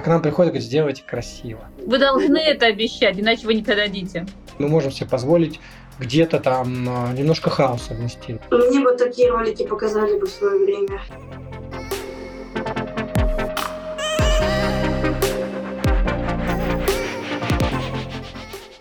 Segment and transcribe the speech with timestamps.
[0.00, 1.60] А к нам приходят и говорят, сделайте красиво.
[1.84, 4.24] Вы должны это обещать, иначе вы не дадите.
[4.58, 5.60] Мы можем себе позволить
[5.98, 8.38] где-то там а, немножко хаоса внести.
[8.50, 11.02] Мне бы такие ролики показали бы в свое время.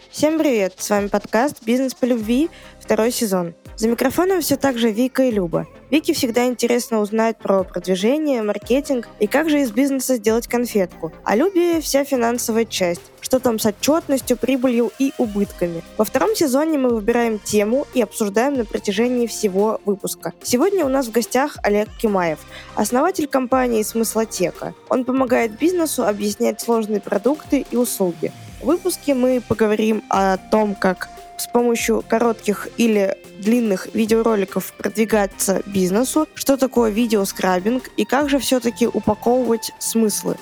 [0.09, 0.75] Всем привет!
[0.77, 2.49] С вами подкаст «Бизнес по любви»,
[2.79, 3.55] второй сезон.
[3.79, 5.65] За микрофоном все так же Вика и Люба.
[5.89, 11.13] Вике всегда интересно узнать про продвижение, маркетинг и как же из бизнеса сделать конфетку.
[11.23, 12.99] А Любе вся финансовая часть.
[13.21, 15.81] Что там с отчетностью, прибылью и убытками.
[15.97, 20.33] Во втором сезоне мы выбираем тему и обсуждаем на протяжении всего выпуска.
[20.43, 22.39] Сегодня у нас в гостях Олег Кимаев,
[22.75, 24.73] основатель компании «Смыслотека».
[24.89, 28.33] Он помогает бизнесу объяснять сложные продукты и услуги.
[28.61, 31.07] В выпуске мы поговорим о том, как
[31.37, 38.87] с помощью коротких или длинных видеороликов продвигаться бизнесу, что такое видеоскрабинг и как же все-таки
[38.87, 40.35] упаковывать смыслы.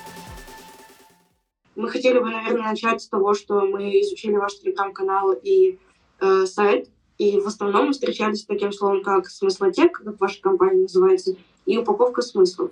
[1.75, 5.77] Мы хотели бы, наверное, начать с того, что мы изучили ваш телеграм-канал и
[6.19, 10.81] э, сайт, и в основном мы встречались с таким словом, как смыслотек, как ваша компания
[10.81, 12.71] называется, и упаковка смыслов.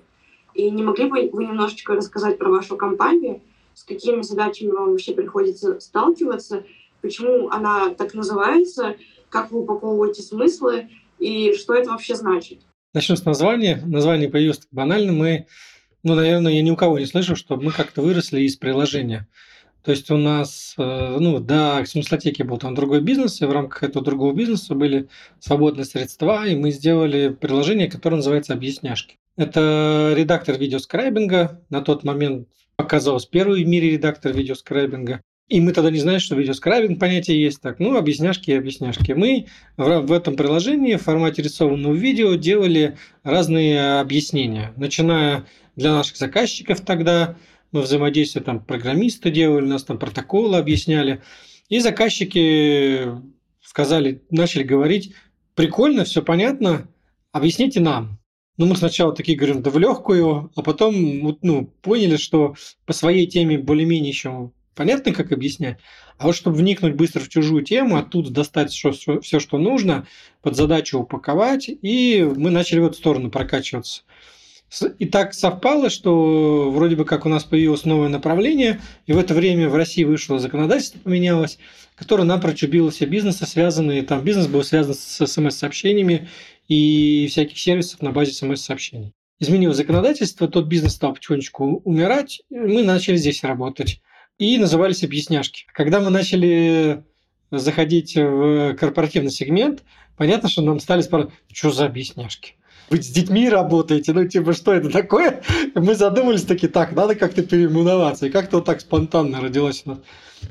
[0.56, 3.42] И не могли бы вы немножечко рассказать про вашу компанию,
[3.74, 6.64] с какими задачами вам вообще приходится сталкиваться,
[7.02, 8.96] почему она так называется,
[9.30, 12.60] как вы упаковываете смыслы и что это вообще значит.
[12.94, 13.82] Начнем с названия.
[13.86, 15.12] Название появилось банально.
[15.12, 15.48] Мы,
[16.04, 19.28] ну, наверное, я ни у кого не слышу, что мы как-то выросли из приложения.
[19.84, 23.84] То есть у нас, э, ну, до смыслотеки был там другой бизнес, и в рамках
[23.84, 29.18] этого другого бизнеса были свободные средства, и мы сделали приложение, которое называется «Объясняшки».
[29.38, 31.62] Это редактор видеоскрайбинга.
[31.70, 35.22] На тот момент оказалось первый в мире редактор видеоскрайбинга.
[35.48, 37.80] И мы тогда не знали, что видеоскрайбинг понятие есть так.
[37.80, 39.12] Ну, объясняшки и объясняшки.
[39.12, 39.46] Мы
[39.78, 44.74] в, этом приложении в формате рисованного видео делали разные объяснения.
[44.76, 47.38] Начиная для наших заказчиков тогда,
[47.72, 51.22] мы взаимодействие там программисты делали, нас там протоколы объясняли.
[51.70, 53.08] И заказчики
[53.62, 55.14] сказали, начали говорить,
[55.54, 56.88] прикольно, все понятно,
[57.32, 58.20] объясните нам.
[58.58, 63.28] Ну, мы сначала такие говорим, да в легкую, а потом ну, поняли, что по своей
[63.28, 65.80] теме более-менее еще понятно, как объяснять.
[66.18, 70.08] А вот чтобы вникнуть быстро в чужую тему, оттуда достать все, все, что нужно,
[70.42, 74.04] под задачу упаковать, и мы начали в эту сторону прокачиваться.
[75.00, 79.34] И так совпало, что вроде бы как у нас появилось новое направление, и в это
[79.34, 81.60] время в России вышло законодательство, поменялось,
[81.96, 86.28] которое напрочь убило все бизнесы, связанные, там бизнес был связан с смс-сообщениями
[86.68, 89.14] и всяких сервисов на базе смс-сообщений.
[89.40, 94.02] Изменилось законодательство, тот бизнес стал потихонечку умирать, мы начали здесь работать
[94.38, 95.66] и назывались объясняшки.
[95.74, 97.04] Когда мы начали
[97.52, 99.84] заходить в корпоративный сегмент,
[100.18, 102.56] понятно, что нам стали спрашивать, что за объясняшки?
[102.90, 105.42] Вы с детьми работаете, ну типа что это такое?
[105.74, 108.28] Мы задумались таки, так, надо как-то переименоваться.
[108.28, 110.00] И как-то вот так спонтанно родилось у нас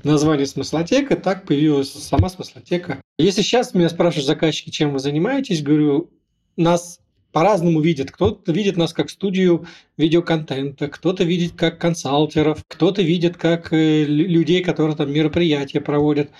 [0.02, 3.00] название смыслотека, так появилась сама смыслотека.
[3.18, 6.10] Если сейчас меня спрашивают заказчики, чем вы занимаетесь, говорю,
[6.56, 6.98] нас
[7.34, 8.12] по-разному видят.
[8.12, 14.62] Кто-то видит нас как студию видеоконтента, кто-то видит как консалтеров, кто-то видит как э, людей,
[14.62, 16.30] которые там мероприятия проводят.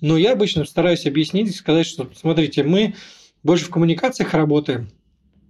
[0.00, 2.94] Но я обычно стараюсь объяснить и сказать, что, смотрите, мы
[3.42, 4.90] больше в коммуникациях работаем.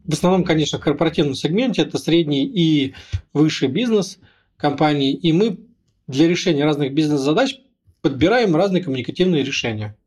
[0.05, 2.95] В основном, конечно, в корпоративном сегменте это средний и
[3.35, 4.19] высший бизнес
[4.57, 5.59] компании, и мы
[6.07, 7.57] для решения разных бизнес-задач
[8.01, 9.99] подбираем разные коммуникативные решения.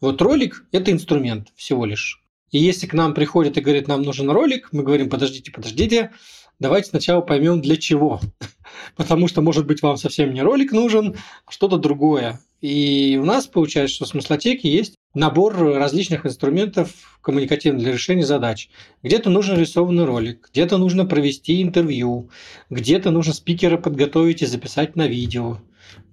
[0.00, 2.25] Вот ролик– это инструмент всего лишь.
[2.56, 6.12] И если к нам приходят и говорят, нам нужен ролик, мы говорим, подождите, подождите,
[6.58, 8.18] давайте сначала поймем для чего.
[8.96, 12.40] Потому что, может быть, вам совсем не ролик нужен, а что-то другое.
[12.62, 18.70] И у нас получается, что в смыслотеке есть набор различных инструментов коммуникативных для решения задач.
[19.02, 22.30] Где-то нужен рисованный ролик, где-то нужно провести интервью,
[22.70, 25.58] где-то нужно спикера подготовить и записать на видео,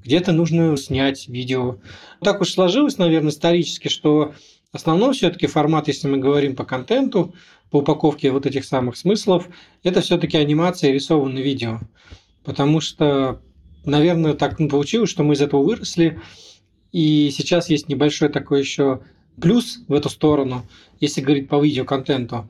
[0.04, 1.78] где-то нужно снять видео.
[2.22, 4.34] Так уж сложилось, наверное, исторически, что
[4.74, 7.34] Основной все-таки формат, если мы говорим по контенту,
[7.70, 9.48] по упаковке вот этих самых смыслов,
[9.84, 11.80] это все-таки анимация и рисованное видео.
[12.44, 13.40] Потому что,
[13.86, 16.20] наверное, так получилось, что мы из этого выросли.
[16.92, 19.02] И сейчас есть небольшой такой еще
[19.40, 20.64] плюс в эту сторону,
[21.00, 22.50] если говорить по видеоконтенту,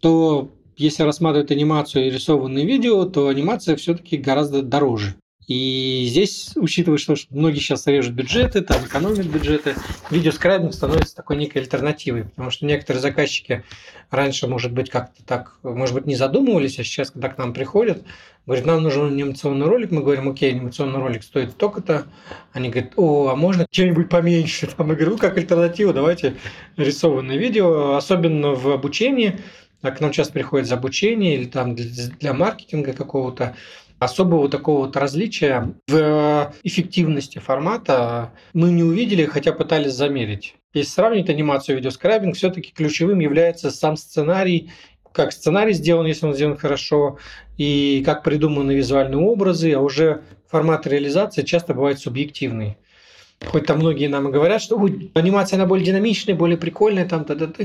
[0.00, 5.16] то если рассматривать анимацию и рисованное видео, то анимация все-таки гораздо дороже.
[5.46, 9.76] И здесь, учитывая, что многие сейчас режут бюджеты, там экономят бюджеты,
[10.10, 13.62] видеоскрайбинг становится такой некой альтернативой, потому что некоторые заказчики
[14.10, 18.02] раньше, может быть, как-то так, может быть, не задумывались, а сейчас, когда к нам приходят,
[18.44, 22.06] говорят, нам нужен анимационный ролик, мы говорим, окей, анимационный ролик стоит столько-то,
[22.52, 24.66] они говорят, о, а можно что-нибудь поменьше?
[24.76, 26.36] Там, я говорю, ну, как альтернатива, давайте
[26.76, 29.38] рисованное видео, особенно в обучении,
[29.82, 33.54] а к нам часто приходят за обучение или там для маркетинга какого-то,
[33.98, 40.54] особого такого вот различия в эффективности формата мы не увидели, хотя пытались замерить.
[40.74, 44.70] Если сравнить анимацию и видеоскрайбинг, все-таки ключевым является сам сценарий
[45.16, 47.16] как сценарий сделан, если он сделан хорошо,
[47.56, 52.76] и как придуманы визуальные образы, а уже формат реализации часто бывает субъективный.
[53.46, 54.78] Хоть там многие нам и говорят, что
[55.14, 57.64] анимация она более динамичная, более прикольная, там, да, да, да.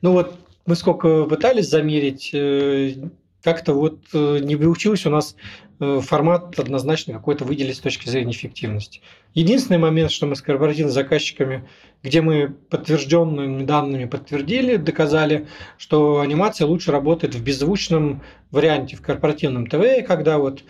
[0.00, 2.94] Ну вот мы сколько пытались замерить, э,
[3.42, 8.32] как-то вот э, не выучился у нас э, формат однозначно какой-то выделить с точки зрения
[8.32, 9.00] эффективности.
[9.34, 11.68] Единственный момент, что мы с корпоративными заказчиками,
[12.02, 15.46] где мы подтвержденными данными подтвердили, доказали,
[15.76, 20.62] что анимация лучше работает в беззвучном варианте, в корпоративном ТВ, когда вот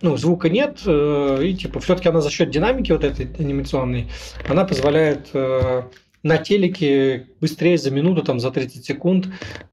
[0.00, 4.08] ну, звука нет, э, и типа все-таки она за счет динамики вот этой анимационной,
[4.48, 5.30] она позволяет
[6.24, 9.26] на телеке быстрее за минуту, там, за 30 секунд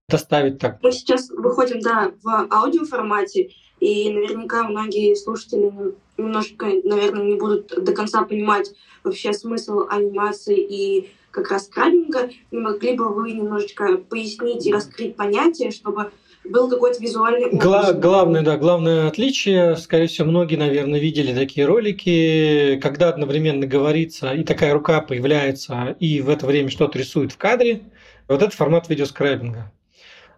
[0.08, 0.80] доставить так.
[0.84, 3.50] Мы сейчас выходим, да, в аудиоформате,
[3.82, 5.74] и наверняка многие слушатели
[6.16, 8.72] немножко, наверное, не будут до конца понимать
[9.04, 12.30] вообще смысл анимации и как раз крабинга.
[12.52, 16.12] Не могли бы вы немножечко пояснить и раскрыть понятие, чтобы
[16.44, 17.64] был какой-то визуальный образ.
[17.64, 24.34] Гла- главное, да, главное отличие, скорее всего, многие, наверное, видели такие ролики, когда одновременно говорится,
[24.34, 27.82] и такая рука появляется, и в это время что-то рисует в кадре.
[28.28, 29.72] Вот это формат видеоскрайбинга.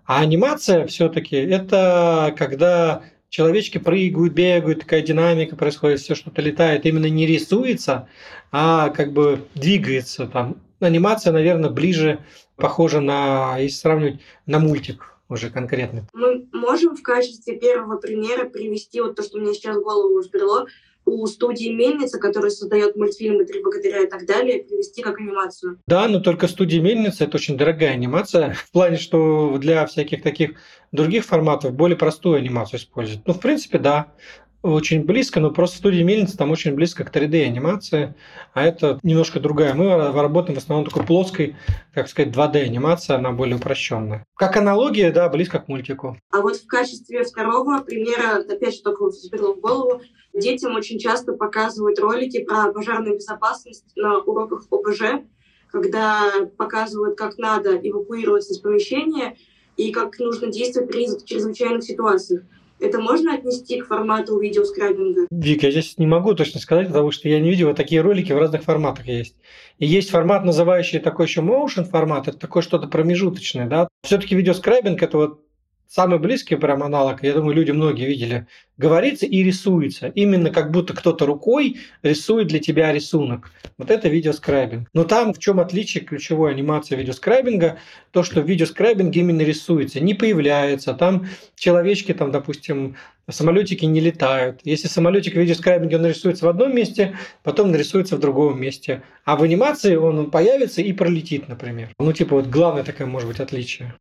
[0.06, 7.08] А анимация все-таки это когда человечки прыгают, бегают, такая динамика происходит, все что-то летает, именно
[7.08, 8.08] не рисуется,
[8.52, 10.58] а как бы двигается там.
[10.80, 12.20] Анимация, наверное, ближе
[12.58, 16.08] похожа на, если сравнивать, на мультик уже конкретно?
[16.14, 20.68] Мы можем в качестве первого примера привести вот то, что мне сейчас в голову взбрело,
[21.06, 25.80] у студии Мельница, которая создает мультфильмы «Три богатыря» и так далее, привести как анимацию.
[25.88, 30.52] Да, но только студия Мельница– это очень дорогая анимация, в плане, что для всяких таких
[30.92, 33.28] других форматов более простую анимацию используют.
[33.28, 34.14] Ну, в принципе, да
[34.64, 38.16] очень близко, но просто студия Мельница там очень близко к 3D-анимации,
[38.54, 39.74] а это немножко другая.
[39.74, 41.56] Мы работаем в основном такой плоской,
[41.94, 44.26] как сказать, 2D-анимация, она более упрощенная.
[44.36, 46.18] Как аналогия, да, близко к мультику.
[46.32, 50.02] А вот в качестве второго примера, опять же, только взбрело в голову,
[50.34, 55.24] детям очень часто показывают ролики про пожарную безопасность на уроках ОБЖ,
[55.72, 56.22] когда
[56.58, 59.36] показывают, как надо эвакуироваться из помещения
[59.76, 62.44] и как нужно действовать при чрезвычайных ситуациях.
[62.84, 65.28] Это можно отнести к формату видеоскрайбинга?
[65.32, 68.38] Вик, я здесь не могу точно сказать, потому что я не видел, такие ролики в
[68.38, 69.38] разных форматах есть.
[69.80, 73.88] И есть формат, называющий такой еще motion формат, это такое что-то промежуточное, да.
[74.04, 75.42] Все-таки видеоскрайбинг это вот
[75.88, 78.48] самый близкий прям аналог, я думаю, люди многие видели,
[78.78, 80.08] говорится и рисуется.
[80.08, 83.52] Именно как будто кто-то рукой рисует для тебя рисунок.
[83.78, 84.90] Вот это видеоскрайбинг.
[84.94, 87.78] Но там в чем отличие ключевой анимации видеоскрайбинга?
[88.12, 90.94] То, что в видеоскрайбинге именно рисуется, не появляется.
[90.94, 92.96] Там человечки, там, допустим,
[93.30, 94.62] самолетики не летают.
[94.64, 99.04] Если самолетик в видеоскрайбинге он нарисуется в одном месте, потом нарисуется в другом месте.
[99.26, 101.90] А в анимации он появится и пролетит, например.
[102.00, 103.94] Ну, типа, вот главное такое может быть отличие.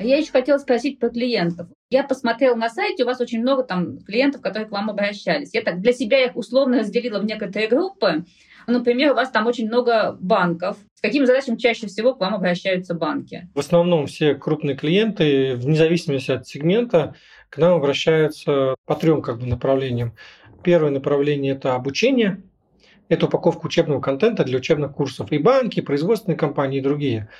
[0.00, 1.68] Я еще хотела спросить про клиентов.
[1.90, 5.54] Я посмотрела на сайте, у вас очень много там клиентов, которые к вам обращались.
[5.54, 8.24] Я так для себя их условно разделила в некоторые группы.
[8.66, 10.76] Например, у вас там очень много банков.
[10.94, 13.48] С какими задачами чаще всего к вам обращаются банки?
[13.54, 17.14] В основном все крупные клиенты, вне зависимости от сегмента,
[17.48, 20.14] к нам обращаются по трем как бы, направлениям.
[20.62, 22.42] Первое направление– это обучение,
[23.08, 25.32] это упаковка учебного контента для учебных курсов.
[25.32, 27.30] И банки, и производственные компании, и другие.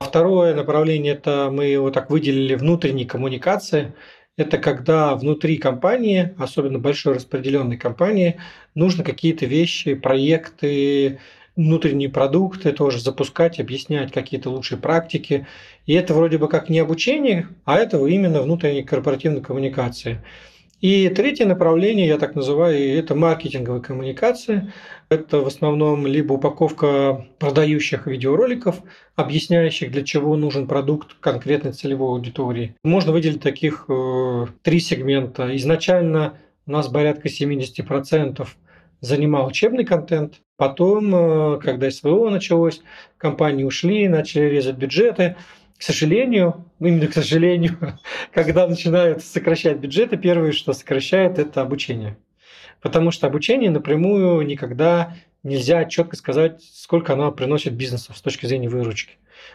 [0.00, 3.94] Второе направление– это мы его так выделили внутренней коммуникации.
[4.36, 8.38] Это когда внутри компании, особенно большой распределенной компании,
[8.74, 11.18] нужно какие-то вещи, проекты,
[11.56, 15.46] внутренние продукты тоже запускать, объяснять какие-то лучшие практики.
[15.86, 20.22] И это вроде бы как не обучение, а это именно внутренней корпоративной коммуникации.
[20.82, 24.72] И третье направление, я так называю, это маркетинговая коммуникация.
[25.10, 28.80] Это в основном либо упаковка продающих видеороликов,
[29.14, 32.74] объясняющих, для чего нужен продукт конкретной целевой аудитории.
[32.82, 35.56] Можно выделить таких э, три сегмента.
[35.56, 36.34] Изначально
[36.66, 38.44] у нас порядка 70%
[39.00, 40.40] занимал учебный контент.
[40.56, 42.82] Потом, э, когда СВО началось,
[43.18, 45.36] компании ушли, начали резать бюджеты–
[45.82, 47.76] к сожалению, ну, именно к сожалению,
[48.32, 52.16] когда начинают сокращать бюджеты, первое, что сокращает, это обучение.
[52.80, 58.68] Потому что обучение напрямую никогда нельзя четко сказать, сколько оно приносит бизнесу с точки зрения
[58.68, 59.14] выручки.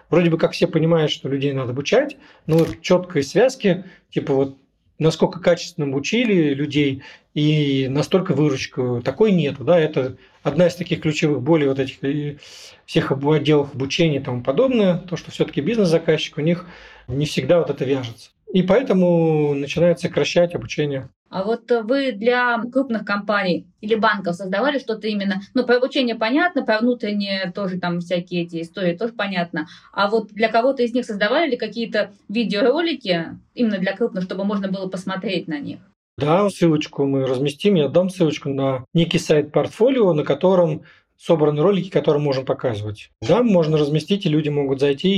[0.10, 4.58] Вроде бы как все понимают, что людей надо обучать, но вот четкой связки, типа вот
[5.00, 7.04] насколько качественно обучили людей
[7.36, 9.64] и настолько выручку, такой нету.
[9.64, 9.80] Да?
[9.80, 10.18] Это
[10.48, 12.38] одна из таких ключевых болей вот этих э,
[12.86, 16.66] всех отделов обучения и тому подобное, то, что все-таки бизнес-заказчик, у них
[17.08, 18.32] не всегда вот это вяжется.
[18.54, 21.10] И поэтому начинают сокращать обучение.
[21.30, 26.64] А вот вы для крупных компаний или банков создавали что-то именно, ну, про обучение понятно,
[26.64, 29.68] про внутренние тоже там всякие эти истории тоже понятно.
[29.92, 34.70] А вот для кого-то из них создавали ли какие-то видеоролики именно для крупных, чтобы можно
[34.70, 35.80] было посмотреть на них?
[36.18, 37.76] Да, ссылочку мы разместим.
[37.76, 40.84] Я дам ссылочку на некий сайт портфолио, на котором
[41.18, 43.12] собраны ролики, которые можем показывать.
[43.22, 45.10] Да, можно разместить, и люди могут зайти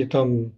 [0.00, 0.52] и там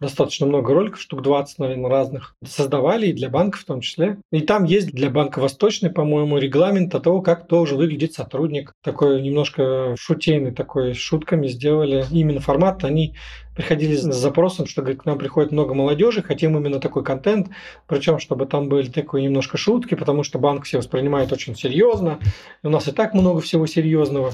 [0.00, 2.36] достаточно много роликов, штук 20, наверное, разных.
[2.44, 4.18] Создавали и для банков в том числе.
[4.32, 8.72] И там есть для Банка Восточный, по-моему, регламент того, как должен выглядеть сотрудник.
[8.82, 12.04] Такой немножко шутейный такой, шутками сделали.
[12.10, 13.14] Именно формат они
[13.54, 17.48] приходили с запросом, что говорит, к нам приходит много молодежи, хотим именно такой контент,
[17.86, 22.18] причем чтобы там были такие немножко шутки, потому что банк все воспринимает очень серьезно.
[22.62, 24.32] У нас и так много всего серьезного.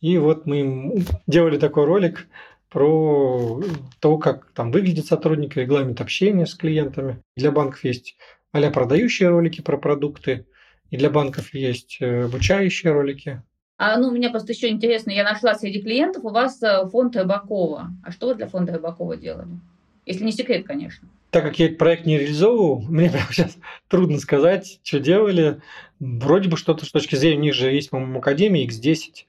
[0.00, 0.92] И вот мы им
[1.26, 2.28] делали такой ролик,
[2.70, 3.62] про
[4.00, 7.22] то, как там выглядит сотрудник, регламент общения с клиентами.
[7.36, 8.16] Для банков есть
[8.52, 10.46] а продающие ролики про продукты,
[10.90, 13.42] и для банков есть э, обучающие ролики.
[13.76, 17.88] А, ну, меня просто еще интересно, я нашла среди клиентов у вас э, фонд Рыбакова.
[18.02, 19.48] А что вы для фонда Рыбакова делали?
[20.06, 21.06] Если не секрет, конечно.
[21.30, 23.58] Так как я этот проект не реализовывал, мне прямо сейчас
[23.88, 25.60] трудно сказать, что делали.
[26.00, 29.26] Вроде бы что-то с точки зрения, у них же есть, по-моему, Академия X10,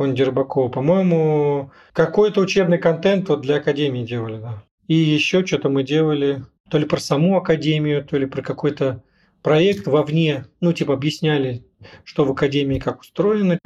[0.00, 0.70] фонде Рыбакова.
[0.70, 4.64] По-моему, какой-то учебный контент вот для Академии делали, да.
[4.88, 9.02] И еще что-то мы делали то ли про саму Академию, то ли про какой-то
[9.42, 11.66] проект вовне, ну, типа объясняли,
[12.02, 13.58] что в Академии как устроено.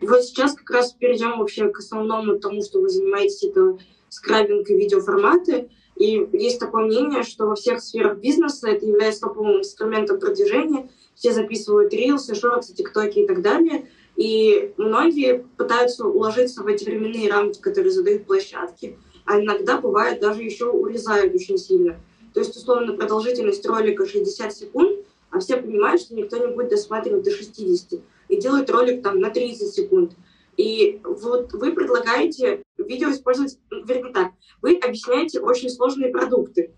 [0.00, 3.76] Вот сейчас как раз перейдем вообще к основному тому, что вы занимаетесь, это
[4.08, 5.68] скрабинг и видеоформаты.
[6.00, 10.90] И есть такое мнение, что во всех сферах бизнеса это является топовым инструментом продвижения–
[11.20, 13.86] все записывают рилсы, шорты, тиктоки и так далее.
[14.16, 18.98] И многие пытаются уложиться в эти временные рамки, которые задают площадки.
[19.26, 22.00] А иногда бывает даже еще урезают очень сильно.
[22.32, 27.22] То есть, условно, продолжительность ролика 60 секунд, а все понимают, что никто не будет досматривать
[27.22, 28.00] до 60.
[28.28, 30.12] И делают ролик там на 30 секунд.
[30.60, 36.74] И вот вы предлагаете видео использовать, вернее так, вы объясняете очень сложные продукты.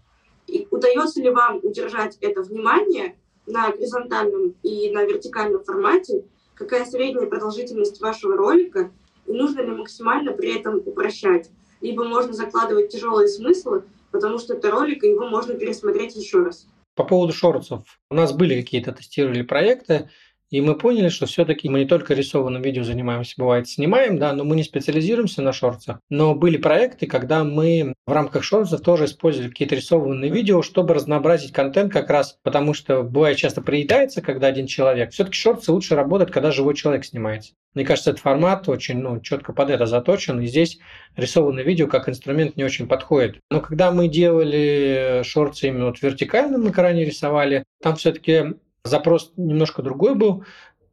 [0.46, 6.24] И удается ли вам удержать это внимание на горизонтальном и на вертикальном формате,
[6.54, 8.92] какая средняя продолжительность вашего ролика,
[9.26, 11.50] и нужно ли максимально при этом упрощать.
[11.80, 16.68] Либо можно закладывать тяжелые смыслы, потому что это ролик, и его можно пересмотреть еще раз.
[16.94, 17.82] По поводу шорцев.
[18.12, 20.08] У нас были какие-то тестировали проекты,
[20.52, 24.44] и мы поняли, что все-таки мы не только рисованным видео занимаемся, бывает, снимаем, да, но
[24.44, 25.98] мы не специализируемся на шорцах.
[26.10, 31.52] Но были проекты, когда мы в рамках шорцев тоже использовали какие-то рисованные видео, чтобы разнообразить
[31.52, 35.12] контент как раз, потому что бывает часто приедается, когда один человек.
[35.12, 37.54] Все-таки шорцы лучше работают, когда живой человек снимается.
[37.72, 40.78] Мне кажется, этот формат очень ну, четко под это заточен, и здесь
[41.16, 43.40] рисованное видео как инструмент не очень подходит.
[43.50, 49.80] Но когда мы делали шорты именно вот в вертикальном экране рисовали, там все-таки Запрос немножко
[49.82, 50.44] другой был.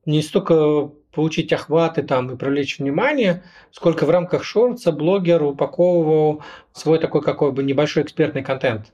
[0.06, 7.00] Не столько получить охваты там и привлечь внимание, сколько в рамках шорца блогер упаковывал свой
[7.00, 8.94] такой какой бы небольшой экспертный контент.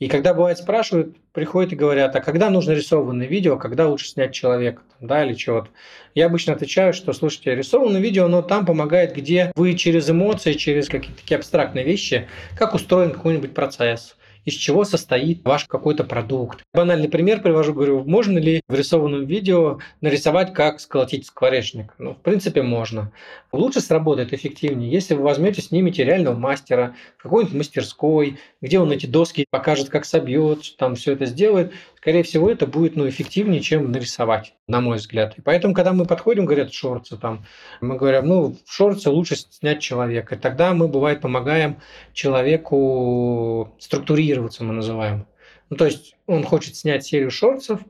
[0.00, 4.34] И когда бывает спрашивают, приходят и говорят, а когда нужно рисованное видео, когда лучше снять
[4.34, 5.68] человека, да, или чего-то.
[6.16, 10.88] Я обычно отвечаю, что, слушайте, рисованное видео, оно там помогает, где вы через эмоции, через
[10.88, 16.62] какие-то такие абстрактные вещи, как устроен какой-нибудь процесс, из чего состоит ваш какой-то продукт.
[16.72, 21.94] Банальный пример привожу, говорю, можно ли в рисованном видео нарисовать, как сколотить скворечник?
[21.98, 23.12] Ну, в принципе, можно.
[23.52, 29.06] Лучше сработает эффективнее, если вы возьмете, снимете реального мастера в какой-нибудь мастерской, где он эти
[29.06, 31.72] доски покажет, как собьет, там все это сделает.
[32.04, 35.38] Скорее всего, это будет ну, эффективнее, чем нарисовать, на мой взгляд.
[35.38, 37.46] И поэтому, когда мы подходим, говорят, шорцы там,
[37.80, 40.34] мы говорим, ну, в шорце лучше снять человека.
[40.34, 41.78] И тогда мы, бывает, помогаем
[42.12, 45.26] человеку структурироваться, мы называем.
[45.70, 47.80] Ну, то есть он хочет снять серию шорцев,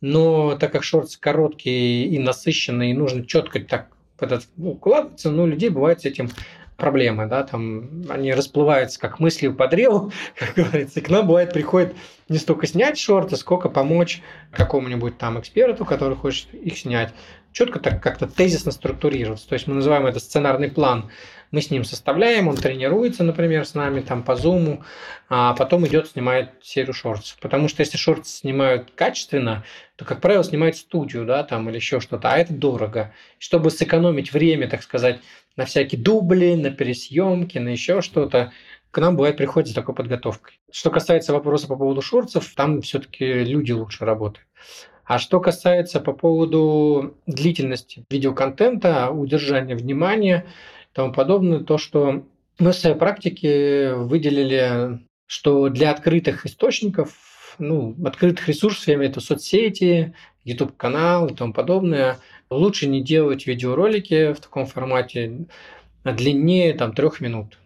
[0.00, 5.42] но так как шорты короткие и насыщенные, и нужно четко так этот, ну, укладываться, но
[5.42, 6.30] у людей бывает с этим
[6.78, 11.00] проблемы, да, там они расплываются как мысли по древу, как говорится.
[11.00, 11.94] И к нам бывает приходит
[12.28, 17.12] не столько снять шорты, сколько помочь какому-нибудь там эксперту, который хочет их снять,
[17.52, 19.48] четко так как-то тезисно структурироваться.
[19.48, 21.10] То есть мы называем это сценарный план.
[21.50, 24.84] Мы с ним составляем, он тренируется, например, с нами там по зуму,
[25.30, 27.38] а потом идет снимает серию шортов.
[27.40, 29.64] Потому что если шорты снимают качественно,
[29.96, 33.14] то, как правило, снимают студию, да, там или еще что-то, а это дорого.
[33.38, 35.20] Чтобы сэкономить время, так сказать,
[35.56, 38.52] на всякие дубли, на пересъемки, на еще что-то,
[39.00, 40.60] нам бывает приходит с такой подготовкой.
[40.70, 44.46] Что касается вопроса по поводу шорцев, там все-таки люди лучше работают.
[45.04, 50.46] А что касается по поводу длительности видеоконтента, удержания внимания
[50.92, 52.24] и тому подобное, то, что
[52.58, 59.12] Мы в своей практике выделили, что для открытых источников, ну, открытых ресурсов, я имею в
[59.12, 60.14] виду соцсети,
[60.44, 62.18] YouTube-канал и тому подобное,
[62.50, 65.46] лучше не делать видеоролики в таком формате
[66.04, 67.58] длиннее там, трех минут.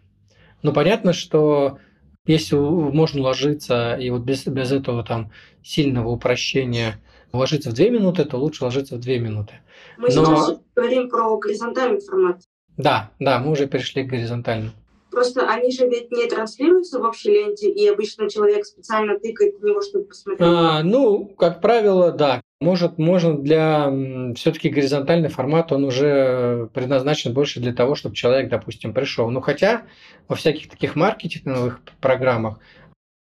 [0.63, 1.77] Но понятно, что
[2.25, 7.01] если можно ложиться и вот без, без этого там сильного упрощения
[7.33, 9.55] ложиться в две минуты, то лучше ложиться в две минуты.
[9.97, 10.11] Мы Но...
[10.11, 12.41] сейчас говорим про горизонтальный формат.
[12.77, 14.71] Да, да, мы уже перешли к горизонтальному.
[15.11, 19.63] Просто они же ведь не транслируются в общей ленте, и обычно человек специально тыкает в
[19.63, 20.49] него, чтобы посмотреть.
[20.49, 22.41] А, ну, как правило, да.
[22.63, 23.91] Может, можно для
[24.35, 29.29] все-таки горизонтальный формат, он уже предназначен больше для того, чтобы человек, допустим, пришел.
[29.29, 29.81] Ну, хотя
[30.29, 32.59] во всяких таких маркетинговых программах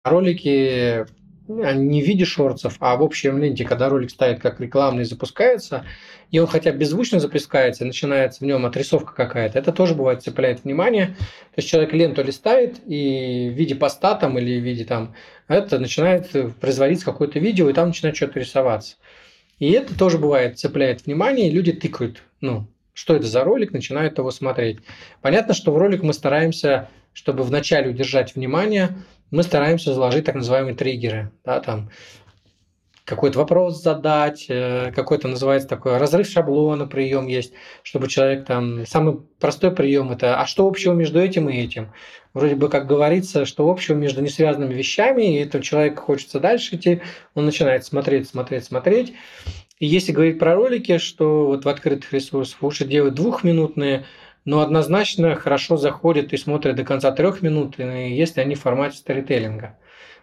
[0.04, 1.06] ролики
[1.46, 5.84] не в виде шорцев, а в общем ленте, когда ролик ставит как рекламный, запускается,
[6.30, 11.06] и он хотя беззвучно запускается, начинается в нем отрисовка какая-то, это тоже бывает цепляет внимание.
[11.06, 15.14] То есть человек ленту листает, и в виде поста там или в виде там,
[15.46, 18.96] это начинает производиться какое-то видео, и там начинает что-то рисоваться.
[19.58, 24.18] И это тоже бывает цепляет внимание, и люди тыкают, ну, что это за ролик, начинают
[24.18, 24.78] его смотреть.
[25.20, 28.96] Понятно, что в ролик мы стараемся, чтобы вначале удержать внимание,
[29.30, 31.32] мы стараемся заложить так называемые триггеры.
[31.44, 31.90] Да, там,
[33.04, 37.52] какой-то вопрос задать, э, какой-то называется такой разрыв шаблона прием есть,
[37.82, 38.86] чтобы человек там...
[38.86, 41.92] Самый простой прием это «а что общего между этим и этим?»
[42.32, 47.00] Вроде бы как говорится, что общего между несвязанными вещами, и это человек хочется дальше идти,
[47.34, 49.12] он начинает смотреть, смотреть, смотреть.
[49.78, 54.06] И если говорить про ролики, что вот в открытых ресурсах лучше делать двухминутные,
[54.44, 59.78] но однозначно хорошо заходят и смотрят до конца трех минут, если они в формате сторителлинга.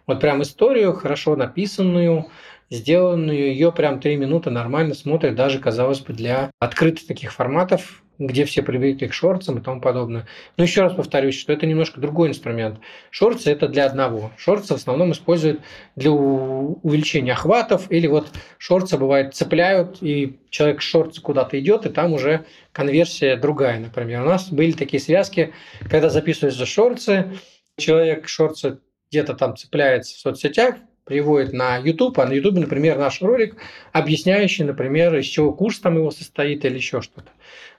[0.06, 2.26] Вот прям историю, хорошо написанную,
[2.70, 8.44] сделанную, ее прям три минуты нормально смотрят, даже, казалось бы, для открытых таких форматов, где
[8.44, 10.26] все привыкли к шорцам и тому подобное.
[10.56, 12.78] Но еще раз повторюсь, что это немножко другой инструмент.
[13.10, 14.30] Шорцы это для одного.
[14.36, 15.60] Шорцы в основном используют
[15.96, 22.12] для увеличения охватов, или вот шорцы бывает цепляют, и человек шорцы куда-то идет, и там
[22.12, 24.22] уже конверсия другая, например.
[24.22, 25.52] У нас были такие связки,
[25.90, 27.32] когда записываются шорцы,
[27.78, 28.78] человек шорцы
[29.10, 33.56] где-то там цепляется в соцсетях, приводит на YouTube, а на YouTube, например, наш ролик,
[33.92, 37.30] объясняющий, например, из чего курс там его состоит или еще что-то.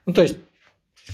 [0.05, 0.37] Ну, то есть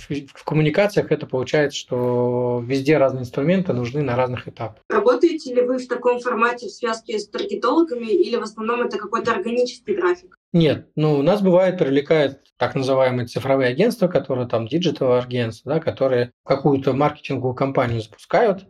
[0.10, 4.84] в коммуникациях это получается, что везде разные инструменты нужны на разных этапах.
[4.90, 9.32] Работаете ли вы в таком формате в связке с таргетологами или в основном это какой-то
[9.32, 10.38] органический трафик?
[10.54, 15.80] Нет, ну у нас бывает привлекают так называемые цифровые агентства, которые там digital агентства, да,
[15.80, 18.68] которые какую-то маркетинговую кампанию запускают,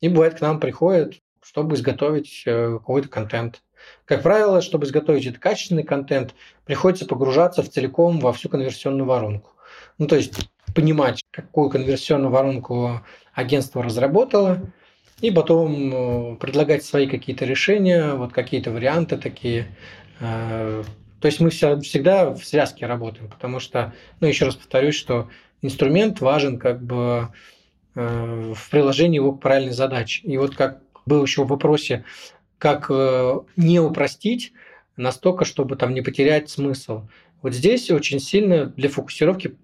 [0.00, 3.62] и бывает к нам приходят, чтобы изготовить э, какой-то контент.
[4.06, 9.53] Как правило, чтобы изготовить этот качественный контент, приходится погружаться в целиком во всю конверсионную воронку.
[9.98, 13.00] Ну, то есть понимать, какую конверсионную воронку
[13.32, 14.72] агентство разработало,
[15.20, 19.68] и потом э, предлагать свои какие-то решения, вот какие-то варианты такие.
[20.20, 20.82] Э,
[21.20, 25.30] то есть мы всегда в связке работаем, потому что, ну, еще раз повторюсь, что
[25.62, 27.28] инструмент важен как бы
[27.94, 30.22] э, в приложении его к правильной задаче.
[30.26, 32.04] И вот как был еще в вопросе,
[32.58, 32.88] как
[33.56, 34.52] не упростить
[34.96, 37.02] настолько, чтобы там не потерять смысл.
[37.42, 39.56] Вот здесь очень сильно для фокусировки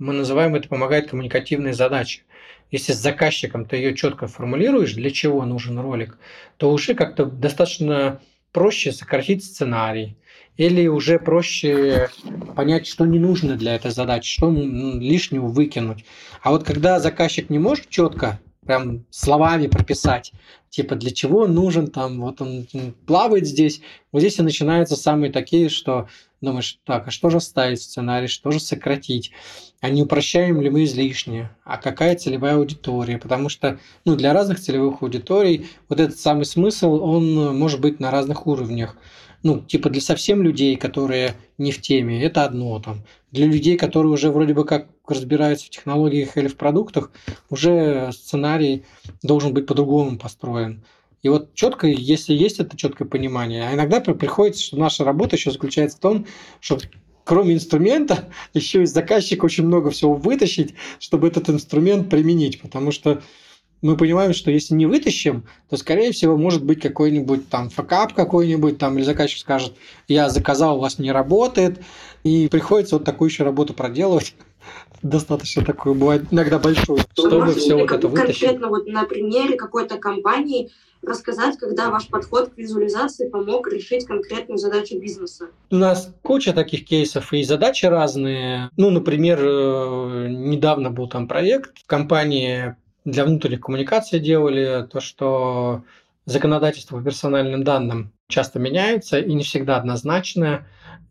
[0.00, 2.22] мы называем это помогает коммуникативные задачи.
[2.70, 6.18] Если с заказчиком ты ее четко формулируешь, для чего нужен ролик,
[6.56, 8.20] то уже как-то достаточно
[8.52, 10.16] проще сократить сценарий,
[10.56, 12.08] или уже проще
[12.56, 16.04] понять, что не нужно для этой задачи, что лишнего выкинуть.
[16.42, 20.32] А вот когда заказчик не может четко прям словами прописать,
[20.68, 22.68] типа для чего нужен, там вот он
[23.04, 23.80] плавает здесь,
[24.12, 26.06] вот здесь и начинаются самые такие, что
[26.40, 29.32] думаешь, так, а что же ставить в сценарий, что же сократить,
[29.80, 34.60] а не упрощаем ли мы излишне, а какая целевая аудитория, потому что ну, для разных
[34.60, 38.96] целевых аудиторий вот этот самый смысл, он может быть на разных уровнях.
[39.42, 43.02] Ну, типа для совсем людей, которые не в теме, это одно там.
[43.30, 47.10] Для людей, которые уже вроде бы как разбираются в технологиях или в продуктах,
[47.48, 48.84] уже сценарий
[49.22, 50.84] должен быть по-другому построен.
[51.22, 55.50] И вот четко, если есть это четкое понимание, а иногда приходится, что наша работа еще
[55.50, 56.26] заключается в том,
[56.60, 56.78] что
[57.24, 62.60] кроме инструмента, еще из заказчика очень много всего вытащить, чтобы этот инструмент применить.
[62.60, 63.22] Потому что
[63.82, 68.78] мы понимаем, что если не вытащим, то, скорее всего, может быть какой-нибудь там факап какой-нибудь,
[68.78, 69.74] там, или заказчик скажет,
[70.08, 71.80] я заказал, у вас не работает,
[72.22, 74.34] и приходится вот такую еще работу проделывать
[75.02, 78.40] достаточно такое бывает иногда большое, чтобы все вот это вытащить.
[78.40, 80.70] Конкретно вот на примере какой-то компании
[81.02, 85.48] рассказать, когда ваш подход к визуализации помог решить конкретную задачу бизнеса?
[85.70, 88.70] У нас куча таких кейсов и задачи разные.
[88.76, 95.84] Ну, например, э, недавно был там проект в компании для внутренних коммуникаций делали, то, что
[96.26, 100.66] законодательство по персональным данным часто меняется и не всегда однозначное.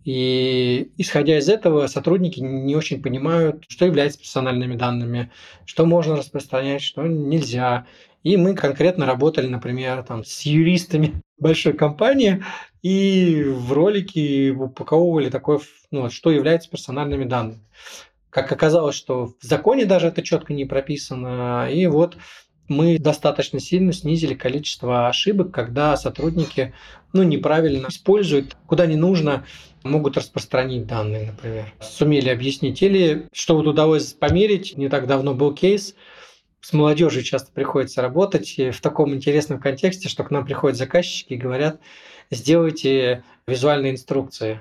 [0.06, 5.30] И исходя из этого, сотрудники не очень понимают, что является персональными данными,
[5.66, 7.86] что можно распространять, что нельзя.
[8.24, 12.44] И мы конкретно работали, например, там, с юристами большой компании
[12.82, 15.60] и в ролике упаковывали такое,
[15.92, 17.60] ну, что является персональными данными.
[18.30, 21.70] Как оказалось, что в законе даже это четко не прописано.
[21.72, 22.18] И вот
[22.68, 26.74] мы достаточно сильно снизили количество ошибок, когда сотрудники
[27.14, 29.46] ну, неправильно используют, куда не нужно,
[29.84, 31.74] могут распространить данные, например.
[31.82, 32.82] Сумели объяснить.
[32.82, 35.96] Или что вот удалось померить, не так давно был кейс,
[36.62, 41.38] с молодежью часто приходится работать в таком интересном контексте, что к нам приходят заказчики и
[41.38, 41.80] говорят,
[42.30, 44.60] сделайте визуальные инструкции.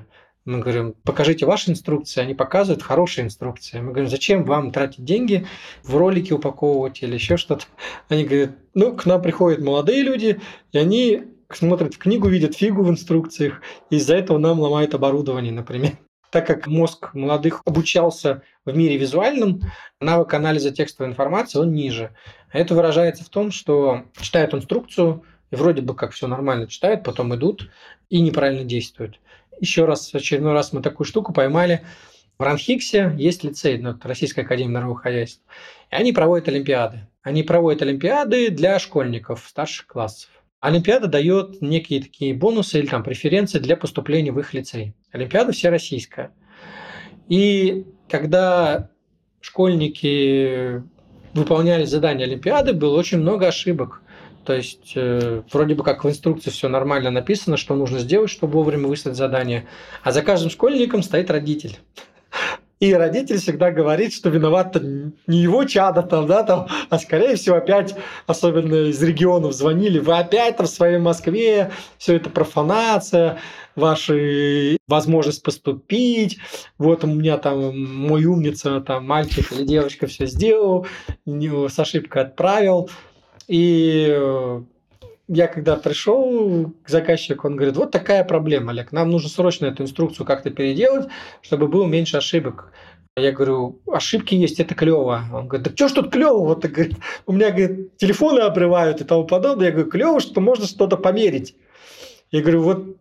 [0.48, 3.80] Мы говорим, покажите ваши инструкции, они показывают хорошие инструкции.
[3.80, 5.46] Мы говорим, зачем вам тратить деньги
[5.82, 7.66] в ролики упаковывать или еще что-то.
[8.08, 10.40] Они говорят, ну, к нам приходят молодые люди,
[10.72, 15.52] и они смотрят в книгу, видят фигу в инструкциях, и из-за этого нам ломают оборудование,
[15.52, 15.98] например.
[16.30, 19.61] Так как мозг молодых обучался в мире визуальном,
[20.00, 22.14] навык анализа текстовой информации, он ниже.
[22.52, 27.34] Это выражается в том, что читают инструкцию, и вроде бы как все нормально читают, потом
[27.34, 27.70] идут
[28.08, 29.20] и неправильно действуют.
[29.60, 31.82] Еще раз, в очередной раз мы такую штуку поймали.
[32.38, 35.44] В Ранхиксе есть лицей, ну, Российская Академия Мирового Хозяйства.
[35.90, 37.08] И они проводят олимпиады.
[37.22, 40.30] Они проводят олимпиады для школьников старших классов.
[40.60, 44.94] Олимпиада дает некие такие бонусы или там преференции для поступления в их лицей.
[45.12, 46.32] Олимпиада всероссийская.
[47.28, 48.90] И когда
[49.40, 50.82] школьники
[51.34, 54.02] выполняли задания Олимпиады, было очень много ошибок.
[54.48, 58.54] То есть, э, вроде бы как в инструкции все нормально написано, что нужно сделать, чтобы
[58.54, 59.66] вовремя выслать задание.
[60.02, 61.76] А за каждым школьником стоит родитель.
[62.80, 64.74] И родитель всегда говорит, что виноват
[65.26, 67.94] не его чадо там, да, там, а скорее всего опять,
[68.26, 73.40] особенно из регионов звонили, вы опять там в своей Москве, все это профанация,
[73.74, 74.14] ваша
[74.87, 76.38] возможность поступить,
[76.78, 80.87] вот у меня там мой умница, там мальчик или девочка все сделал,
[81.26, 82.88] с ошибкой отправил,
[83.48, 84.61] и
[85.28, 89.82] я когда пришел к заказчику, он говорит, вот такая проблема, Олег, нам нужно срочно эту
[89.82, 91.08] инструкцию как-то переделать,
[91.42, 92.72] чтобы было меньше ошибок.
[93.16, 95.24] Я говорю, ошибки есть, это клево.
[95.32, 96.38] Он говорит, да что ж тут клево?
[96.38, 99.66] Вот, говорит, у меня говорит, телефоны обрывают и тому подобное.
[99.66, 101.56] Я говорю, клево, что можно что-то померить.
[102.30, 102.96] Я говорю, вот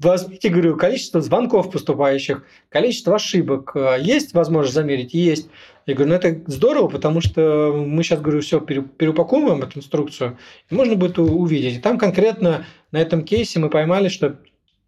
[0.00, 3.76] возьмите, говорю, количество звонков поступающих, количество ошибок.
[4.00, 5.14] Есть возможность замерить?
[5.14, 5.48] Есть.
[5.86, 10.38] Я говорю, ну это здорово, потому что мы сейчас, говорю, все переупаковываем эту инструкцию,
[10.70, 11.76] и можно будет увидеть.
[11.76, 14.38] И там конкретно на этом кейсе мы поймали, что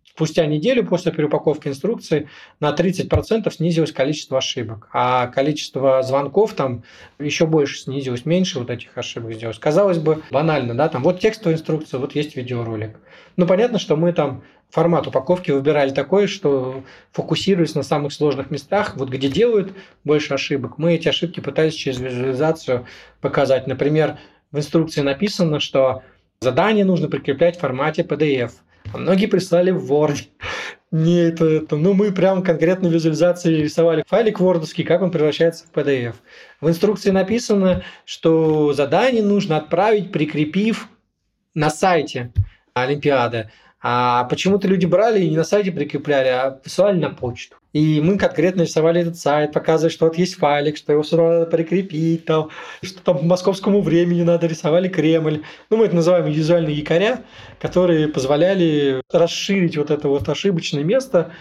[0.05, 2.29] спустя неделю после переупаковки инструкции
[2.61, 6.85] на 30% снизилось количество ошибок, а количество звонков там
[7.19, 9.59] еще больше снизилось, меньше вот этих ошибок сделалось.
[9.59, 12.99] Казалось бы, банально, да, там вот текстовая инструкция, вот есть видеоролик.
[13.37, 16.83] Ну, понятно, что мы там формат упаковки выбирали такой, что
[17.13, 22.01] фокусируясь на самых сложных местах, вот где делают больше ошибок, мы эти ошибки пытались через
[22.01, 22.87] визуализацию
[23.21, 23.67] показать.
[23.67, 24.19] Например,
[24.51, 26.03] в инструкции написано, что
[26.41, 28.53] задание нужно прикреплять в формате PDF.
[28.93, 30.23] А многие прислали в Word.
[30.91, 35.77] Не это, это, ну мы прям конкретно визуализации рисовали файлик вордовский, как он превращается в
[35.77, 36.15] PDF.
[36.63, 40.89] В инструкции написано, что задание нужно отправить, прикрепив
[41.55, 42.33] на сайте
[42.75, 43.51] Олимпиады.
[43.83, 47.57] А почему-то люди брали и не на сайте прикрепляли, а присылали на почту.
[47.73, 51.47] И мы конкретно рисовали этот сайт, показывали, что вот есть файлик, что его сюда надо
[51.47, 52.51] прикрепить, там,
[52.83, 55.43] что там по московскому времени надо, рисовали Кремль.
[55.71, 57.25] Ну, мы это называем визуальные якоря,
[57.59, 61.33] которые позволяли расширить вот это вот ошибочное место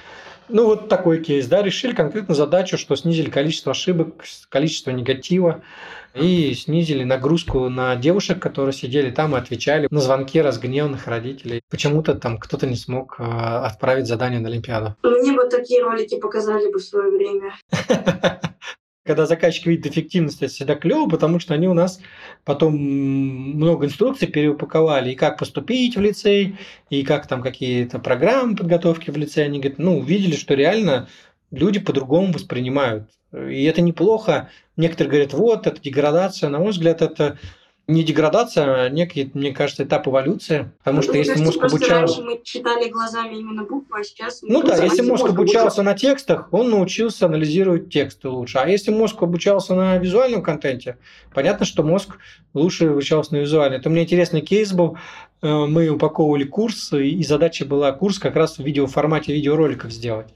[0.49, 5.61] ну, вот такой кейс, да, решили конкретно задачу, что снизили количество ошибок, количество негатива
[6.13, 11.61] и снизили нагрузку на девушек, которые сидели там и отвечали на звонки разгневанных родителей.
[11.69, 14.95] Почему-то там кто-то не смог э, отправить задание на Олимпиаду.
[15.03, 17.53] Мне бы такие ролики показали бы в свое время.
[19.03, 21.99] Когда заказчик видит эффективность, это всегда клево, потому что они у нас
[22.45, 26.55] потом много инструкций переупаковали, и как поступить в лицей,
[26.91, 29.45] и как там какие-то программы подготовки в лицей.
[29.45, 31.07] Они говорят, ну, увидели, что реально
[31.49, 33.09] люди по-другому воспринимают.
[33.33, 34.49] И это неплохо.
[34.77, 36.49] Некоторые говорят, вот, это деградация.
[36.49, 37.39] На мой взгляд, это
[37.91, 40.71] не деградация, а некий, мне кажется, этап эволюции.
[40.79, 42.21] Потому ну, что если мозг обучался...
[42.21, 44.41] мы читали глазами именно буквы, а сейчас...
[44.41, 48.57] Ну да, если мозг обучался на текстах, он научился анализировать тексты лучше.
[48.57, 50.97] А если мозг обучался на визуальном контенте,
[51.33, 52.17] понятно, что мозг
[52.53, 53.79] лучше обучался на визуальном.
[53.79, 54.97] Это у меня интересный кейс был.
[55.41, 60.27] Э, мы упаковывали курс, и задача была курс как раз в видеоформате видеороликов сделать